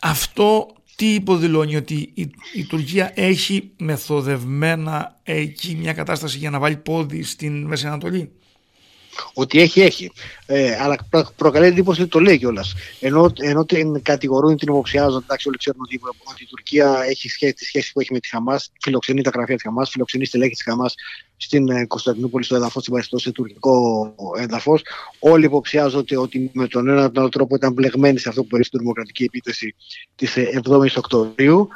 Αυτό 0.01 0.67
τι 0.95 1.13
υποδηλώνει 1.13 1.75
ότι 1.75 2.11
η, 2.13 2.29
η 2.53 2.65
Τουρκία 2.65 3.11
έχει 3.15 3.71
μεθοδευμένα 3.77 5.19
εκεί 5.23 5.77
μια 5.81 5.93
κατάσταση 5.93 6.37
για 6.37 6.49
να 6.49 6.59
βάλει 6.59 6.77
πόδι 6.77 7.23
στην 7.23 7.63
Μέση 7.63 7.87
Ανατολή; 7.87 8.31
Ότι 9.33 9.61
έχει, 9.61 9.81
έχει. 9.81 10.11
Ε, 10.45 10.77
αλλά 10.81 10.97
προκαλεί 11.35 11.65
εντύπωση 11.65 12.01
ότι 12.01 12.09
το 12.09 12.19
λέει 12.19 12.37
κιόλας. 12.37 12.73
Ενώ, 12.99 13.31
ενώ 13.35 13.65
την 13.65 14.01
κατηγορούν, 14.01 14.57
την 14.57 14.67
υποψιάζουν, 14.67 15.21
εντάξει, 15.23 15.47
όλοι 15.47 15.57
ξέρουν 15.57 15.81
ότι, 15.81 15.99
ότι 16.23 16.43
η 16.43 16.45
Τουρκία 16.45 17.03
έχει 17.09 17.29
σχέση, 17.29 17.53
τη 17.53 17.65
σχέση 17.65 17.91
που 17.91 17.99
έχει 17.99 18.13
με 18.13 18.19
τη 18.19 18.27
Χαμάς, 18.27 18.71
φιλοξενεί 18.81 19.21
τα 19.21 19.31
γραφεία 19.33 19.55
της 19.55 19.63
Χαμάς, 19.63 19.89
φιλοξενεί 19.89 20.25
στελέχη 20.25 20.53
της 20.53 20.63
Χαμάς 20.63 20.95
στην 21.37 21.69
ε, 21.69 21.85
Κωνσταντινούπολη, 21.85 22.43
στο 22.43 22.55
έδαφος, 22.55 22.81
στην 22.81 22.93
Παριστό, 22.93 23.17
σε 23.17 23.31
τουρκικό 23.31 24.15
έδαφος. 24.37 24.81
Όλοι 25.19 25.45
υποψιάζονται 25.45 26.17
ότι 26.17 26.49
με 26.53 26.67
τον 26.67 26.87
ένα 26.87 27.03
ή 27.03 27.11
τον 27.11 27.17
άλλο 27.17 27.29
τρόπο 27.29 27.55
ήταν 27.55 27.73
μπλεγμένοι 27.73 28.19
σε 28.19 28.29
αυτό 28.29 28.41
που 28.41 28.47
περίπτωση 28.47 28.69
την 28.69 28.79
δημοκρατική 28.79 29.23
επίθεση 29.23 29.75
της 30.15 30.33
7η 30.37 30.85
ε, 30.85 30.99
Οκτωβρίου 30.99 31.67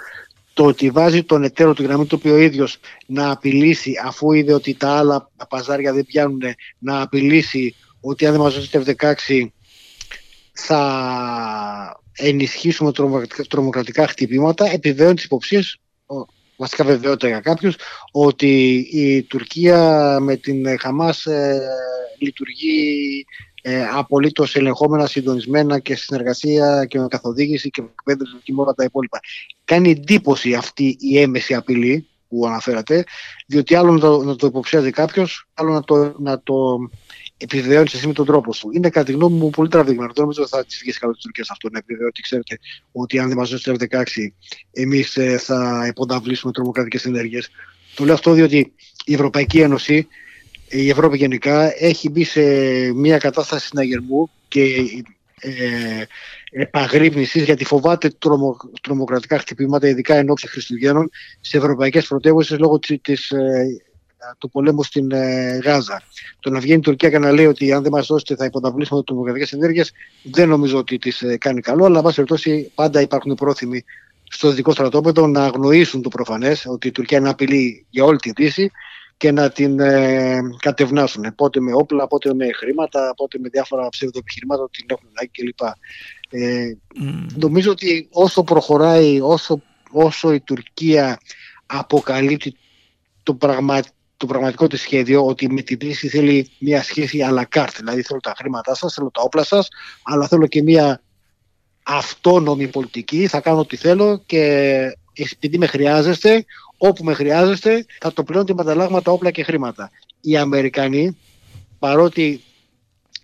το 0.58 0.66
ότι 0.66 0.90
βάζει 0.90 1.24
τον 1.24 1.44
εταίρο 1.44 1.74
του 1.74 1.84
γραμμή 1.84 2.06
του 2.06 2.18
οποίο 2.20 2.34
ο 2.34 2.38
ίδιος 2.38 2.78
να 3.06 3.32
απειλήσει 3.32 3.94
αφού 4.06 4.32
είδε 4.32 4.54
ότι 4.54 4.74
τα 4.74 4.98
άλλα 4.98 5.32
παζάρια 5.50 5.94
δεν 5.94 6.06
πιάνουν 6.06 6.42
να 6.78 7.02
απειλήσει 7.02 7.76
ότι 8.02 8.26
αν 8.26 8.32
δεν 8.32 8.42
μας 8.42 8.54
δώσει 8.54 8.70
F-16 8.74 9.48
θα 10.52 12.02
ενισχύσουμε 12.14 12.92
τρομοκρατικά, 12.92 13.44
τρομοκρατικά 13.44 14.08
χτυπήματα 14.08 14.72
επιβεβαιώνει 14.72 15.16
τις 15.16 15.24
υποψίες 15.24 15.80
βασικά 16.56 16.84
βεβαιότητα 16.84 17.28
για 17.28 17.40
κάποιους 17.40 17.76
ότι 18.12 18.88
η 18.92 19.24
Τουρκία 19.24 20.18
με 20.22 20.36
την 20.36 20.80
Χαμάς 20.80 21.26
ε, 21.26 21.62
λειτουργεί 22.20 23.26
ε, 23.70 23.86
απολύτως 23.94 24.56
ελεγχόμενα, 24.56 25.06
συντονισμένα 25.08 25.80
και 25.80 25.96
συνεργασία 25.96 26.86
και 26.86 27.00
με 27.00 27.08
καθοδήγηση 27.08 27.70
και 27.70 27.82
με 27.82 27.88
εκπαίδευση 27.92 28.36
και 28.44 28.54
με 28.54 28.62
όλα 28.62 28.74
τα 28.74 28.84
υπόλοιπα. 28.84 29.20
Κάνει 29.66 29.90
εντύπωση 29.90 30.54
αυτή 30.54 30.98
η 31.00 31.20
έμεση 31.20 31.54
απειλή 31.54 32.08
που 32.30 32.48
αναφέρατε, 32.48 33.04
διότι 33.48 33.76
άλλο 33.76 33.92
να 33.92 34.00
το, 34.00 34.24
να 34.24 34.36
το 34.36 34.48
υποψιάζει 34.48 34.92
κάποιος, 34.92 35.48
άλλο 35.54 35.72
να 35.72 35.84
το, 35.84 36.16
να 36.20 36.42
το 36.42 36.56
επιβεβαιώνει 37.38 37.90
εσύ 37.94 38.08
με 38.08 38.14
τον 38.14 38.26
τρόπο 38.26 38.54
σου. 38.54 38.70
Είναι 38.74 38.90
κατά 38.90 39.06
τη 39.06 39.12
γνώμη 39.12 39.38
μου 39.38 39.50
πολύ 39.50 39.70
τραβηγμένο. 39.70 40.12
Δεν 40.14 40.24
νομίζω 40.24 40.42
ότι 40.42 40.52
θα 40.52 40.66
της 40.66 40.80
βγεις 40.82 40.98
καλά 40.98 41.14
της 41.14 41.22
Τουρκίας 41.22 41.50
αυτό 41.50 41.70
να 41.70 41.78
επιβεβαιώνει 41.78 42.12
ότι 42.14 42.22
ξέρετε 42.22 42.58
ότι 42.92 43.20
αν 43.20 43.28
δεν 43.28 43.38
μας 43.38 43.50
δώσει 43.50 43.64
το 43.64 43.76
F-16, 43.80 44.04
εμείς 44.72 45.18
ε, 45.18 45.38
θα 45.38 45.86
υποδαβλήσουμε 45.88 46.52
τρομοκρατικές 46.52 47.06
ενέργειες. 47.06 47.50
Το 47.96 48.06
λέω 48.06 48.14
αυτό 48.14 48.32
διότι 48.32 48.74
η 49.06 49.14
Ευρωπαϊκή 49.14 49.60
Ένωση 49.60 50.08
η 50.70 50.90
Ευρώπη 50.90 51.18
γενικά 51.18 51.84
έχει 51.84 52.10
μπει 52.10 52.24
σε 52.24 52.42
μια 52.94 53.18
κατάσταση 53.18 53.66
συναγερμού 53.66 54.30
και 54.48 54.64
ε, 55.42 56.04
επαγρύπνησης 56.52 57.44
γιατί 57.44 57.66
φοβάται 57.66 58.10
τρομο, 58.10 58.58
τρομοκρατικά 58.82 59.40
χτυπήματα 59.40 59.88
ειδικά 59.88 60.16
εν 60.16 60.30
ώψη 60.30 60.48
Χριστουγέννων 60.48 61.10
σε 61.42 61.58
ευρωπαϊκές 61.58 62.08
πρωτεύουσες 62.08 62.60
λόγω 62.60 62.80
της, 62.80 63.32
ε, 63.32 63.66
του 64.38 64.50
πολέμου 64.50 64.84
στην 64.84 65.12
ε, 65.12 65.60
Γάζα. 65.64 66.02
Το 66.40 66.50
να 66.50 66.60
βγαίνει 66.60 66.78
η 66.78 66.82
Τουρκία 66.82 67.10
και 67.10 67.18
να 67.18 67.32
λέει 67.32 67.46
ότι 67.46 67.74
αν 67.74 67.84
δεν 67.84 67.92
μας 67.92 68.08
δώσετε 68.08 68.36
θα 68.36 68.46
υποταβλήσουμε 68.46 69.04
τρομοκρατικές 69.04 69.52
ενέργειες 69.52 69.92
δεν 70.24 70.50
νομίζω 70.50 70.78
ότι 70.78 70.98
τη 70.98 71.12
ε, 71.20 71.38
κάνει 71.38 71.62
καλό, 71.62 71.86
αλλά 71.86 71.98
εν 71.98 72.04
πάση 72.04 72.16
περιπτώσει 72.16 72.72
πάντα 72.76 73.02
υπάρχουν 73.02 73.36
πρόθυμοι 73.36 73.84
στο 74.30 74.50
δυτικό 74.50 74.72
στρατόπεδο 74.72 75.28
να 75.28 75.44
αγνοήσουν 75.44 76.02
το 76.02 76.10
προφανές 76.10 76.66
ότι 76.66 76.88
η 76.88 76.92
Τουρκία 76.92 77.18
είναι 77.18 77.30
απειλή 77.30 77.86
για 77.90 78.04
όλη 78.04 78.18
τη 78.18 78.32
Δύση 78.32 78.72
και 79.18 79.32
να 79.32 79.50
την 79.50 79.80
ε, 79.80 80.40
κατευνάσουν. 80.60 81.36
Πότε 81.36 81.60
με 81.60 81.74
όπλα, 81.74 82.08
πότε 82.08 82.34
με 82.34 82.52
χρήματα, 82.52 83.14
πότε 83.16 83.40
με 83.40 83.50
διάφορα 83.50 83.90
ψευδοεπιχειρήματα 83.90 84.64
ότι 84.64 84.78
την 84.78 84.88
έχουν 84.90 85.10
ανάγκη 85.16 85.32
κλπ. 85.32 85.68
Ε, 86.30 86.72
Νομίζω 87.36 87.72
ότι 87.72 88.08
όσο 88.12 88.44
προχωράει, 88.44 89.20
όσο, 89.22 89.62
όσο 89.92 90.34
η 90.34 90.40
Τουρκία 90.40 91.20
αποκαλύπτει 91.66 92.56
το, 93.24 93.34
πραγμα, 93.34 93.80
το 94.18 94.26
πραγματικό 94.26 94.68
της 94.68 94.82
σχέδιο 94.82 95.26
ότι 95.26 95.52
με 95.52 95.62
την 95.62 95.78
Δύση 95.78 96.08
θέλει 96.08 96.50
μια 96.60 96.84
σχέση 96.84 97.20
à 97.30 97.34
la 97.40 97.44
carte, 97.56 97.76
δηλαδή 97.78 98.02
θέλω 98.02 98.20
τα 98.20 98.34
χρήματά 98.38 98.76
σας, 98.76 98.94
θέλω 98.94 99.12
τα 99.14 99.22
όπλα 99.22 99.44
σας, 99.44 99.68
αλλά 100.04 100.28
θέλω 100.28 100.48
και 100.48 100.62
μια 100.62 101.02
αυτόνομη 101.84 102.68
πολιτική, 102.68 103.28
θα 103.28 103.42
κάνω 103.42 103.60
ό,τι 103.60 103.76
θέλω 103.76 104.24
και 104.26 104.98
επειδή 105.14 105.58
με 105.58 105.66
χρειάζεστε, 105.66 106.46
όπου 106.78 107.04
με 107.04 107.14
χρειάζεστε, 107.14 107.86
θα 108.00 108.14
το 108.14 108.24
πληρώνετε 108.24 108.54
με 108.54 108.62
ανταλλάγματα, 108.62 109.12
όπλα 109.12 109.32
και 109.32 109.44
χρήματα. 109.44 109.92
Οι 110.22 110.38
Αμερικανοί, 110.38 111.18
παρότι 111.80 112.42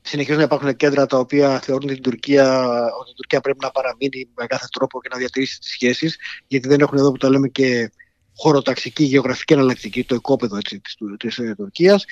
συνεχίζουν 0.02 0.38
να 0.38 0.44
υπάρχουν 0.44 0.76
κέντρα 0.76 1.06
τα 1.06 1.18
οποία 1.18 1.60
θεωρούν 1.60 1.88
την 1.88 2.02
Τουρκία, 2.02 2.68
ότι 3.00 3.12
η 3.12 3.16
Τουρκία 3.16 3.42
πρέπει 3.42 3.58
να 3.62 3.72
παραμείνει 3.72 4.28
με 4.36 4.46
κάθε 4.46 4.68
τρόπο 4.72 5.02
και 5.02 5.10
να 5.12 5.18
διατηρήσει 5.18 5.60
τις 5.60 5.72
σχέσεις, 5.72 6.18
γιατί 6.48 6.68
δεν 6.68 6.80
έχουν 6.80 6.98
εδώ 6.98 7.12
που 7.12 7.18
το 7.18 7.30
λέμε 7.30 7.48
και 7.48 7.92
χωροταξική, 8.36 9.04
γεωγραφική 9.04 9.54
εναλλακτική, 9.54 10.04
το 10.04 10.16
οικόπεδο 10.16 10.58
έτσι, 10.58 10.80
της, 10.80 10.98
της 11.18 11.38
ε, 11.38 11.56
Τουρκίας, 11.58 12.06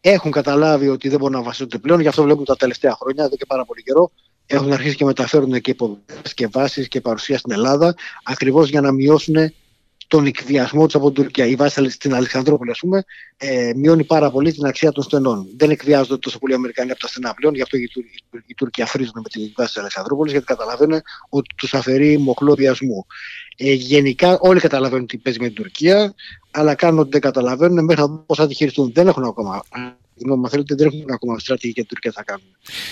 έχουν 0.00 0.30
καταλάβει 0.30 0.88
ότι 0.88 1.08
δεν 1.08 1.18
μπορούν 1.18 1.36
να 1.36 1.42
βασίζονται 1.42 1.78
πλέον, 1.78 2.00
γι' 2.00 2.08
αυτό 2.08 2.22
βλέπουμε 2.22 2.44
τα 2.44 2.56
τελευταία 2.56 2.96
χρόνια, 3.00 3.24
εδώ 3.24 3.36
και 3.36 3.46
πάρα 3.46 3.64
πολύ 3.64 3.82
καιρό, 3.82 4.10
έχουν 4.46 4.72
αρχίσει 4.72 4.96
και 4.96 5.04
μεταφέρουν 5.04 5.60
και 5.60 5.70
υποδομές 5.70 6.34
και 6.34 6.46
βάσεις 6.46 6.88
και 6.88 7.00
παρουσία 7.00 7.38
στην 7.38 7.52
Ελλάδα, 7.52 7.94
ακριβώς 8.22 8.68
για 8.68 8.80
να 8.80 8.92
μειώσουν 8.92 9.34
τον 10.08 10.26
εκβιασμό 10.26 10.86
του 10.86 10.98
από 10.98 11.12
την 11.12 11.22
Τουρκία. 11.22 11.46
Η 11.46 11.54
βάση 11.54 11.90
στην 11.90 12.14
Αλεξανδρόπολη, 12.14 12.70
ας 12.70 12.78
πούμε, 12.78 13.04
ε, 13.36 13.72
μειώνει 13.76 14.04
πάρα 14.04 14.30
πολύ 14.30 14.52
την 14.52 14.64
αξία 14.64 14.92
των 14.92 15.02
στενών. 15.02 15.46
Δεν 15.56 15.70
εκβιάζονται 15.70 16.18
τόσο 16.18 16.38
πολλοί 16.38 16.54
Αμερικανοί 16.54 16.90
από 16.90 17.00
τα 17.00 17.08
στενά 17.08 17.34
πλέον, 17.34 17.54
γι' 17.54 17.62
αυτό 17.62 17.76
οι, 17.76 17.82
οι, 17.82 18.38
οι 18.46 18.54
Τούρκοι 18.54 18.82
αφρίζουν 18.82 19.12
με 19.14 19.28
τη 19.30 19.52
βάση 19.56 19.72
της 19.72 19.76
Αλεξανδρόπολη, 19.80 20.30
γιατί 20.30 20.46
καταλαβαίνουν 20.46 21.00
ότι 21.28 21.54
τους 21.56 21.74
αφαιρεί 21.74 22.18
μοχλό 22.18 22.54
βιασμού. 22.54 23.06
Ε, 23.56 23.72
γενικά 23.72 24.38
όλοι 24.40 24.60
καταλαβαίνουν 24.60 25.06
τι 25.06 25.16
παίζει 25.16 25.40
με 25.40 25.46
την 25.46 25.54
Τουρκία, 25.54 26.14
αλλά 26.50 26.74
κάνουν 26.74 26.98
ότι 26.98 27.10
δεν 27.10 27.20
καταλαβαίνουν 27.20 27.84
μέχρι 27.84 28.00
να 28.00 28.08
δουν 28.08 28.26
πώς 28.26 28.36
θα 28.36 28.46
τη 28.46 28.54
χειριστούν. 28.54 28.92
Δεν 28.92 29.08
έχουν 29.08 29.24
ακόμα 29.24 29.62
γνώμη, 30.24 30.48
θέλετε, 30.48 30.74
δεν 30.74 30.86
έχουν 30.86 31.04
ακόμα 31.12 31.38
στρατηγική 31.38 31.80
την 31.80 31.88
Τουρκία 31.88 32.12
θα 32.14 32.24
κάνουν. 32.24 32.46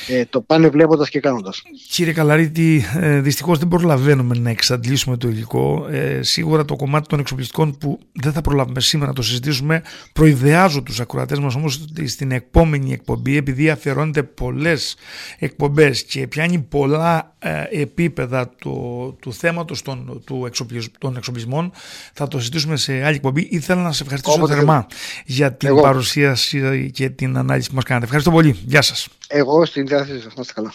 Ε, 0.08 0.24
το 0.30 0.40
πάνε 0.40 0.68
βλέποντας 0.68 1.08
και 1.08 1.20
κάνοντας. 1.20 1.62
Κύριε 1.90 2.12
Καλαρίτη, 2.12 2.84
ε, 3.00 3.20
δυστυχώς 3.20 3.58
δεν 3.58 3.68
προλαβαίνουμε 3.68 4.38
να 4.38 4.50
εξαντλήσουμε 4.50 5.16
το 5.16 5.28
υλικό. 5.28 5.86
Ε, 5.90 6.22
σίγουρα 6.22 6.64
το 6.64 6.76
κομμάτι 6.76 7.08
των 7.08 7.18
εξοπλιστικών 7.18 7.76
που 7.78 7.98
δεν 8.12 8.32
θα 8.32 8.40
προλάβουμε 8.40 8.80
σήμερα 8.80 9.08
να 9.08 9.14
το 9.14 9.22
συζητήσουμε, 9.22 9.82
προειδεάζω 10.12 10.82
τους 10.82 11.00
ακροατές 11.00 11.38
μας 11.38 11.54
όμως 11.54 11.80
ότι 11.82 12.06
στην 12.06 12.30
επόμενη 12.30 12.92
εκπομπή, 12.92 13.36
επειδή 13.36 13.70
αφιερώνεται 13.70 14.22
πολλές 14.22 14.96
εκπομπές 15.38 16.04
και 16.04 16.26
πιάνει 16.26 16.58
πολλά 16.58 17.34
ε, 17.35 17.35
επίπεδα 17.70 18.48
του, 18.48 19.16
του 19.20 19.32
θέματος 19.32 19.82
των, 19.82 20.22
του 20.26 20.50
των 20.98 21.16
εξοπλισμών, 21.16 21.72
θα 22.12 22.28
το 22.28 22.38
συζητήσουμε 22.38 22.76
σε 22.76 23.04
άλλη 23.04 23.14
εκπομπή. 23.14 23.48
Ήθελα 23.50 23.82
να 23.82 23.92
σε 23.92 24.02
ευχαριστήσω 24.02 24.46
θερμά 24.46 24.86
για 25.24 25.52
την 25.52 25.68
Εγώ. 25.68 25.80
παρουσίαση 25.80 26.90
και 26.94 27.08
την 27.08 27.36
ανάλυση 27.36 27.68
που 27.68 27.74
μας 27.74 27.84
κάνετε. 27.84 28.04
Ευχαριστώ 28.04 28.30
πολύ. 28.30 28.56
Γεια 28.64 28.82
σας. 28.82 29.08
Εγώ 29.28 29.64
στην 29.64 29.86
διάθεση 29.86 30.20
σας. 30.20 30.34
Να 30.34 30.40
είστε 30.40 30.52
καλά. 30.52 30.72